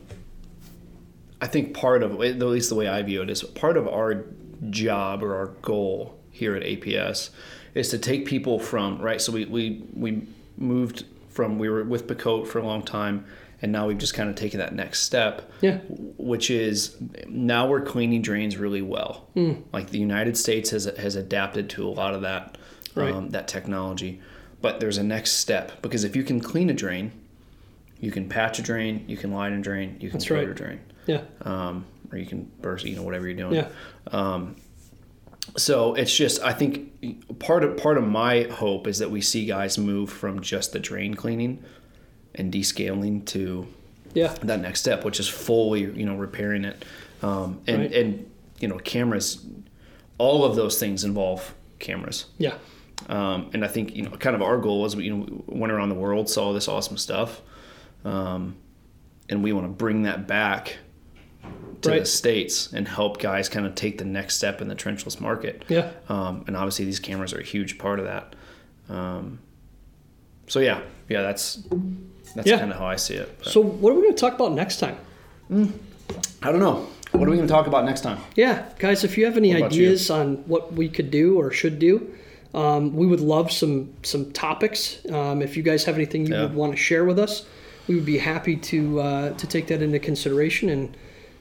I 1.40 1.46
think 1.46 1.74
part 1.74 2.02
of 2.02 2.12
at 2.22 2.38
least 2.38 2.68
the 2.68 2.74
way 2.74 2.88
I 2.88 3.02
view 3.02 3.22
it 3.22 3.30
is 3.30 3.42
part 3.42 3.76
of 3.76 3.86
our 3.88 4.24
job 4.70 5.22
or 5.22 5.34
our 5.36 5.46
goal 5.62 6.18
here 6.30 6.54
at 6.56 6.62
APS 6.62 7.30
is 7.74 7.88
to 7.90 7.98
take 7.98 8.24
people 8.26 8.58
from 8.58 9.00
right. 9.00 9.20
So 9.20 9.32
we 9.32 9.44
we 9.44 9.82
we 9.94 10.26
moved 10.56 11.04
from 11.28 11.58
we 11.58 11.68
were 11.68 11.84
with 11.84 12.06
Picote 12.06 12.46
for 12.46 12.58
a 12.60 12.64
long 12.66 12.82
time, 12.82 13.24
and 13.60 13.72
now 13.72 13.86
we've 13.88 13.98
just 13.98 14.14
kind 14.14 14.28
of 14.30 14.36
taken 14.36 14.60
that 14.60 14.74
next 14.74 15.02
step. 15.02 15.50
Yeah. 15.60 15.78
which 16.18 16.50
is 16.50 16.96
now 17.26 17.66
we're 17.66 17.80
cleaning 17.82 18.22
drains 18.22 18.56
really 18.56 18.82
well. 18.82 19.28
Like 19.72 19.90
the 19.90 19.98
United 19.98 20.36
States 20.36 20.70
has 20.70 20.84
has 20.84 21.16
adapted 21.16 21.68
to 21.70 21.86
a 21.86 21.90
lot 21.90 22.14
of 22.14 22.22
that 22.22 22.56
Right. 22.94 23.12
um, 23.12 23.30
that 23.30 23.48
technology, 23.48 24.20
but 24.64 24.80
there's 24.80 24.96
a 24.98 25.02
next 25.02 25.32
step 25.32 25.82
because 25.82 26.04
if 26.04 26.16
you 26.16 26.24
can 26.24 26.40
clean 26.40 26.70
a 26.70 26.74
drain 26.84 27.12
You 28.00 28.10
can 28.10 28.28
patch 28.28 28.58
a 28.58 28.62
drain, 28.62 29.04
you 29.08 29.16
can 29.16 29.30
line 29.32 29.52
a 29.52 29.60
drain, 29.60 29.88
you 30.00 30.08
can 30.10 30.18
That's 30.18 30.30
right. 30.30 30.48
a 30.48 30.54
drain, 30.54 30.80
Yeah. 31.06 31.22
um, 31.42 31.84
or 32.10 32.18
you 32.18 32.26
can 32.26 32.50
burst, 32.60 32.84
you 32.84 32.96
know, 32.96 33.02
whatever 33.08 33.26
you're 33.28 33.36
doing. 33.44 33.54
Yeah. 33.54 33.68
So 35.56 35.94
it's 35.94 36.14
just, 36.14 36.42
I 36.42 36.52
think 36.52 37.38
part 37.38 37.62
of 37.64 37.76
part 37.76 37.98
of 37.98 38.04
my 38.06 38.42
hope 38.50 38.86
is 38.86 38.98
that 38.98 39.10
we 39.10 39.20
see 39.20 39.44
guys 39.46 39.76
move 39.78 40.08
from 40.10 40.40
just 40.40 40.72
the 40.72 40.80
drain 40.80 41.14
cleaning 41.14 41.62
and 42.34 42.52
descaling 42.52 43.24
to 43.26 43.66
Yeah. 44.14 44.34
that 44.42 44.60
next 44.60 44.80
step, 44.80 45.04
which 45.04 45.20
is 45.20 45.28
fully, 45.28 45.82
you 45.82 46.06
know, 46.06 46.16
repairing 46.16 46.64
it. 46.64 46.84
Um, 47.22 47.60
and 47.66 47.82
Right. 47.82 47.92
and 47.94 48.30
you 48.60 48.68
know, 48.68 48.78
cameras, 48.78 49.44
all 50.18 50.44
of 50.44 50.56
those 50.56 50.78
things 50.78 51.04
involve 51.04 51.54
cameras. 51.78 52.26
Yeah. 52.38 52.54
Um, 53.08 53.50
and 53.52 53.64
I 53.64 53.68
think 53.68 53.94
you 53.94 54.02
know, 54.02 54.10
kind 54.10 54.34
of 54.36 54.42
our 54.42 54.56
goal 54.58 54.80
was 54.82 54.96
we 54.96 55.04
you 55.04 55.14
know 55.16 55.44
went 55.46 55.72
around 55.72 55.88
the 55.90 55.94
world, 55.94 56.28
saw 56.30 56.52
this 56.52 56.68
awesome 56.68 56.96
stuff, 56.96 57.42
um, 58.04 58.56
and 59.28 59.42
we 59.42 59.52
want 59.52 59.66
to 59.66 59.72
bring 59.72 60.04
that 60.04 60.26
back 60.26 60.78
to 61.82 61.90
the 61.90 62.06
states 62.06 62.72
and 62.72 62.88
help 62.88 63.18
guys 63.20 63.48
kind 63.50 63.66
of 63.66 63.74
take 63.74 63.98
the 63.98 64.04
next 64.06 64.36
step 64.36 64.62
in 64.62 64.68
the 64.68 64.74
trenchless 64.74 65.20
market. 65.20 65.64
Yeah. 65.68 65.90
Um, 66.08 66.44
and 66.46 66.56
obviously, 66.56 66.86
these 66.86 67.00
cameras 67.00 67.34
are 67.34 67.40
a 67.40 67.44
huge 67.44 67.76
part 67.78 67.98
of 67.98 68.06
that. 68.06 68.34
Um, 68.88 69.38
so 70.46 70.60
yeah, 70.60 70.80
yeah, 71.08 71.22
that's 71.22 71.62
that's 72.34 72.46
Yeah. 72.48 72.58
kind 72.58 72.70
of 72.72 72.78
how 72.78 72.86
I 72.86 72.96
see 72.96 73.14
it. 73.14 73.38
But 73.38 73.48
So 73.52 73.60
what 73.60 73.92
are 73.92 73.96
we 73.96 74.02
going 74.02 74.14
to 74.14 74.20
talk 74.20 74.34
about 74.34 74.52
next 74.52 74.78
time? 74.78 74.96
I 76.42 76.50
don't 76.50 76.60
know. 76.60 76.86
What 77.12 77.28
are 77.28 77.30
we 77.30 77.36
going 77.36 77.46
to 77.48 77.52
talk 77.52 77.66
about 77.66 77.84
next 77.84 78.00
time? 78.00 78.18
Yeah, 78.34 78.66
guys, 78.78 79.04
if 79.04 79.16
you 79.16 79.24
have 79.26 79.36
any 79.36 79.50
What 79.50 79.58
about 79.58 79.72
ideas 79.72 80.10
on 80.10 80.36
what 80.48 80.72
we 80.72 80.88
could 80.88 81.10
do 81.10 81.38
or 81.38 81.50
should 81.52 81.78
do, 81.78 82.12
um, 82.54 82.94
we 82.94 83.06
would 83.06 83.20
love 83.20 83.50
some 83.52 83.92
some 84.02 84.30
topics. 84.32 84.98
Um, 85.10 85.42
if 85.42 85.56
you 85.56 85.62
guys 85.62 85.84
have 85.84 85.96
anything 85.96 86.26
you 86.26 86.34
Yeah. 86.34 86.42
would 86.42 86.54
want 86.54 86.72
to 86.72 86.76
share 86.78 87.04
with 87.04 87.18
us, 87.18 87.44
we 87.88 87.94
would 87.96 88.06
be 88.06 88.18
happy 88.18 88.56
to 88.56 89.00
uh, 89.00 89.30
to 89.34 89.46
take 89.46 89.66
that 89.68 89.82
into 89.82 89.98
consideration 89.98 90.68
and 90.68 90.96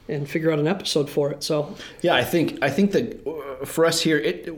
and 0.10 0.28
figure 0.30 0.52
out 0.52 0.60
an 0.60 0.68
episode 0.68 1.10
for 1.10 1.32
it. 1.32 1.44
So 1.44 1.76
Yeah, 2.02 2.16
I 2.16 2.24
think 2.24 2.58
I 2.62 2.70
think 2.70 2.92
that 2.92 3.26
uh, 3.28 3.66
for 3.66 3.86
us 3.86 4.02
here, 4.02 4.18
it 4.18 4.50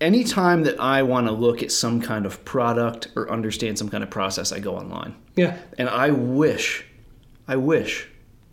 anytime 0.00 0.62
that 0.64 0.80
I 0.80 1.02
want 1.02 1.26
to 1.26 1.32
look 1.32 1.62
at 1.62 1.70
some 1.70 2.00
kind 2.00 2.24
of 2.26 2.44
product 2.44 3.08
or 3.16 3.30
understand 3.30 3.78
some 3.78 3.88
kind 3.88 4.02
of 4.02 4.10
process, 4.10 4.52
I 4.52 4.58
go 4.60 4.74
online. 4.76 5.14
yeah, 5.36 5.58
And 5.78 5.88
I 5.90 6.10
wish, 6.10 6.84
I 7.46 7.56
wish 7.56 8.08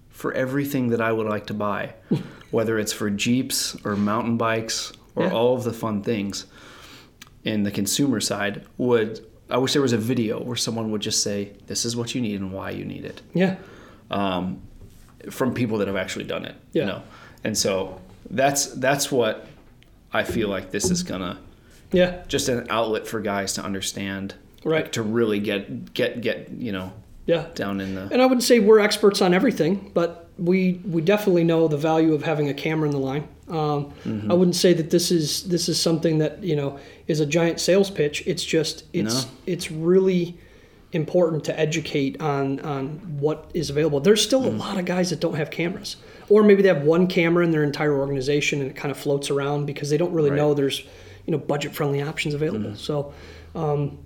for 0.09 0.33
everything 0.33 0.89
that 0.89 0.99
I 0.99 1.11
would 1.13 1.27
like 1.27 1.45
to 1.47 1.53
buy, 1.53 1.93
whether 2.51 2.77
it's 2.77 2.91
for 2.91 3.09
Jeeps 3.09 3.77
or 3.85 3.95
mountain 3.95 4.35
bikes 4.37 4.91
or 5.15 5.23
Yeah. 5.25 5.31
all 5.31 5.55
of 5.55 5.63
the 5.63 5.71
fun 5.73 6.03
things 6.03 6.45
in 7.47 7.63
the 7.63 7.71
consumer 7.71 8.19
side, 8.19 8.65
would 8.77 9.25
I 9.49 9.57
wish 9.57 9.71
there 9.71 9.81
was 9.81 9.93
a 9.93 9.97
video 9.97 10.43
where 10.43 10.57
someone 10.57 10.91
would 10.91 11.01
just 11.01 11.23
say, 11.23 11.53
"This 11.67 11.85
is 11.85 11.95
what 11.95 12.13
you 12.13 12.19
need 12.19 12.41
and 12.41 12.51
why 12.51 12.71
you 12.71 12.83
need 12.83 13.05
it," 13.05 13.21
yeah, 13.33 13.55
um, 14.11 14.61
from 15.29 15.53
people 15.53 15.77
that 15.77 15.87
have 15.87 15.95
actually 15.95 16.25
done 16.25 16.43
it. 16.43 16.55
Yeah. 16.73 16.81
You 16.81 16.87
know, 16.87 17.03
and 17.45 17.57
so 17.57 18.01
that's 18.29 18.65
that's 18.67 19.09
what 19.11 19.47
I 20.11 20.25
feel 20.25 20.49
like 20.49 20.71
this 20.71 20.91
is 20.91 21.03
gonna 21.03 21.39
yeah, 21.93 22.23
just 22.27 22.49
an 22.49 22.67
outlet 22.69 23.07
for 23.07 23.21
guys 23.21 23.53
to 23.53 23.63
understand, 23.63 24.35
Right. 24.65 24.91
To 24.91 25.01
really 25.01 25.39
get 25.39 25.93
get 25.93 26.19
get 26.19 26.49
you 26.49 26.73
know 26.73 26.91
yeah. 27.25 27.45
down 27.55 27.79
in 27.79 27.95
the 27.95 28.09
And 28.11 28.21
I 28.21 28.25
wouldn't 28.25 28.43
say 28.43 28.59
we're 28.59 28.79
experts 28.79 29.21
on 29.21 29.33
everything, 29.33 29.91
but 29.93 30.29
we 30.37 30.81
we 30.83 31.01
definitely 31.01 31.45
know 31.45 31.69
the 31.69 31.77
value 31.77 32.13
of 32.13 32.23
having 32.23 32.49
a 32.49 32.53
camera 32.53 32.89
in 32.89 32.91
the 32.91 32.99
line. 32.99 33.25
Um, 33.49 33.91
Mm-hmm. 34.05 34.31
I 34.31 34.33
wouldn't 34.33 34.55
say 34.55 34.73
that 34.73 34.89
this 34.89 35.11
is 35.11 35.43
this 35.43 35.69
is 35.69 35.79
something 35.79 36.17
that 36.19 36.43
you 36.43 36.55
know 36.55 36.79
is 37.07 37.19
a 37.19 37.25
giant 37.25 37.59
sales 37.59 37.89
pitch. 37.89 38.23
It's 38.25 38.43
just 38.43 38.83
it's 38.93 39.23
No. 39.25 39.31
it's 39.45 39.71
really 39.71 40.37
important 40.93 41.43
to 41.45 41.59
educate 41.59 42.21
on 42.21 42.59
on 42.61 42.87
what 43.19 43.49
is 43.53 43.69
available. 43.69 43.99
There's 43.99 44.21
still 44.21 44.41
Mm. 44.43 44.55
a 44.55 44.57
lot 44.57 44.77
of 44.77 44.85
guys 44.85 45.09
that 45.11 45.19
don't 45.19 45.35
have 45.35 45.49
cameras, 45.51 45.97
or 46.29 46.43
maybe 46.43 46.61
they 46.61 46.69
have 46.69 46.83
one 46.83 47.07
camera 47.07 47.43
in 47.45 47.51
their 47.51 47.63
entire 47.63 47.93
organization 47.97 48.61
and 48.61 48.69
it 48.69 48.75
kind 48.75 48.91
of 48.91 48.97
floats 48.97 49.29
around 49.29 49.65
because 49.65 49.89
they 49.89 49.97
don't 49.97 50.13
really 50.13 50.29
Right. 50.31 50.37
Know 50.37 50.53
there's 50.53 50.79
you 51.25 51.31
know 51.31 51.37
budget 51.37 51.73
friendly 51.73 52.01
options 52.01 52.33
available. 52.33 52.75
So. 52.75 53.13
Um, 53.55 53.97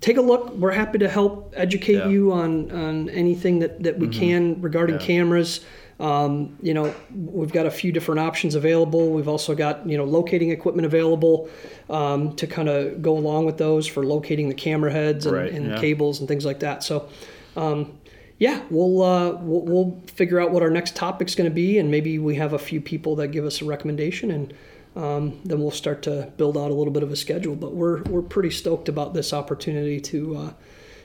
Take 0.00 0.16
a 0.16 0.22
look. 0.22 0.54
We're 0.54 0.70
happy 0.72 0.98
to 0.98 1.08
help 1.08 1.52
educate 1.56 1.94
Yeah. 1.98 2.08
you 2.08 2.32
on, 2.32 2.70
on 2.70 3.08
anything 3.10 3.58
that, 3.58 3.82
that 3.82 3.98
we 3.98 4.08
can 4.08 4.60
regarding 4.62 4.96
Mm-hmm. 4.96 5.02
Yeah. 5.10 5.16
cameras. 5.18 5.60
Um, 5.98 6.56
you 6.62 6.72
know, 6.72 6.94
we've 7.14 7.52
got 7.52 7.66
a 7.66 7.70
few 7.70 7.92
different 7.92 8.20
options 8.20 8.54
available. 8.54 9.10
We've 9.10 9.28
also 9.28 9.54
got, 9.54 9.86
you 9.86 9.98
know, 9.98 10.04
locating 10.04 10.50
equipment 10.50 10.86
available 10.86 11.50
um, 11.90 12.34
to 12.36 12.46
kind 12.46 12.70
of 12.70 13.02
go 13.02 13.18
along 13.18 13.44
with 13.44 13.58
those 13.58 13.86
for 13.86 14.06
locating 14.06 14.48
the 14.48 14.54
camera 14.54 14.90
heads 14.90 15.26
and, 15.26 15.36
Right, 15.36 15.52
and 15.52 15.66
yeah. 15.72 15.78
cables 15.80 16.18
and 16.20 16.26
things 16.26 16.46
like 16.46 16.60
that. 16.60 16.82
So, 16.82 17.06
um, 17.54 17.98
yeah, 18.38 18.62
we'll, 18.70 19.02
uh, 19.02 19.32
we'll 19.42 19.60
we'll 19.66 20.00
figure 20.06 20.40
out 20.40 20.50
what 20.50 20.62
our 20.62 20.70
next 20.70 20.96
topic's 20.96 21.34
going 21.34 21.50
to 21.50 21.54
be, 21.54 21.76
and 21.78 21.90
maybe 21.90 22.18
we 22.18 22.36
have 22.36 22.54
a 22.54 22.58
few 22.58 22.80
people 22.80 23.14
that 23.16 23.28
give 23.28 23.44
us 23.44 23.60
a 23.60 23.66
recommendation, 23.66 24.30
and 24.30 24.54
um, 25.00 25.40
then 25.44 25.60
we'll 25.60 25.70
start 25.70 26.02
to 26.02 26.32
build 26.36 26.56
out 26.56 26.70
a 26.70 26.74
little 26.74 26.92
bit 26.92 27.02
of 27.02 27.10
a 27.10 27.16
schedule. 27.16 27.56
But 27.56 27.74
we're 27.74 28.02
we're 28.02 28.22
pretty 28.22 28.50
stoked 28.50 28.88
about 28.88 29.14
this 29.14 29.32
opportunity 29.32 30.00
to 30.00 30.36
uh, 30.36 30.52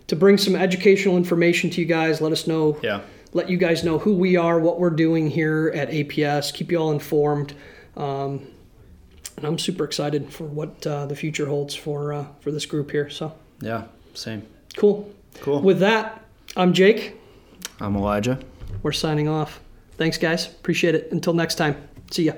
to 0.07 0.15
bring 0.15 0.37
some 0.37 0.55
educational 0.55 1.17
information 1.17 1.69
to 1.71 1.81
you 1.81 1.87
guys. 1.87 2.21
Let 2.21 2.31
us 2.31 2.47
know 2.47 2.79
yeah 2.81 3.01
let 3.35 3.49
you 3.49 3.57
guys 3.57 3.83
know 3.83 3.99
who 3.99 4.15
we 4.15 4.37
are, 4.37 4.57
what 4.57 4.79
we're 4.79 4.89
doing 4.89 5.29
here 5.29 5.69
at 5.75 5.89
APS, 5.89 6.53
keep 6.53 6.71
you 6.71 6.77
all 6.77 6.93
informed. 6.93 7.53
Um, 7.97 8.47
and 9.35 9.45
I'm 9.45 9.59
super 9.59 9.83
excited 9.83 10.31
for 10.31 10.45
what 10.45 10.87
uh, 10.87 11.05
the 11.05 11.17
future 11.17 11.45
holds 11.45 11.75
for 11.75 12.13
uh, 12.13 12.25
for 12.39 12.51
this 12.51 12.65
group 12.65 12.91
here. 12.91 13.09
So 13.09 13.33
yeah 13.59 13.85
same 14.13 14.45
cool. 14.77 15.11
cool. 15.41 15.61
With 15.61 15.79
that, 15.79 16.23
I'm 16.55 16.73
Jake. 16.73 17.19
I'm 17.79 17.95
Elijah. 17.95 18.39
We're 18.83 18.93
signing 18.93 19.27
off. 19.27 19.59
Thanks, 19.97 20.17
guys. 20.17 20.47
Appreciate 20.47 20.95
it. 20.95 21.11
Until 21.11 21.33
next 21.33 21.55
time. 21.55 21.75
See 22.11 22.23
ya. 22.23 22.33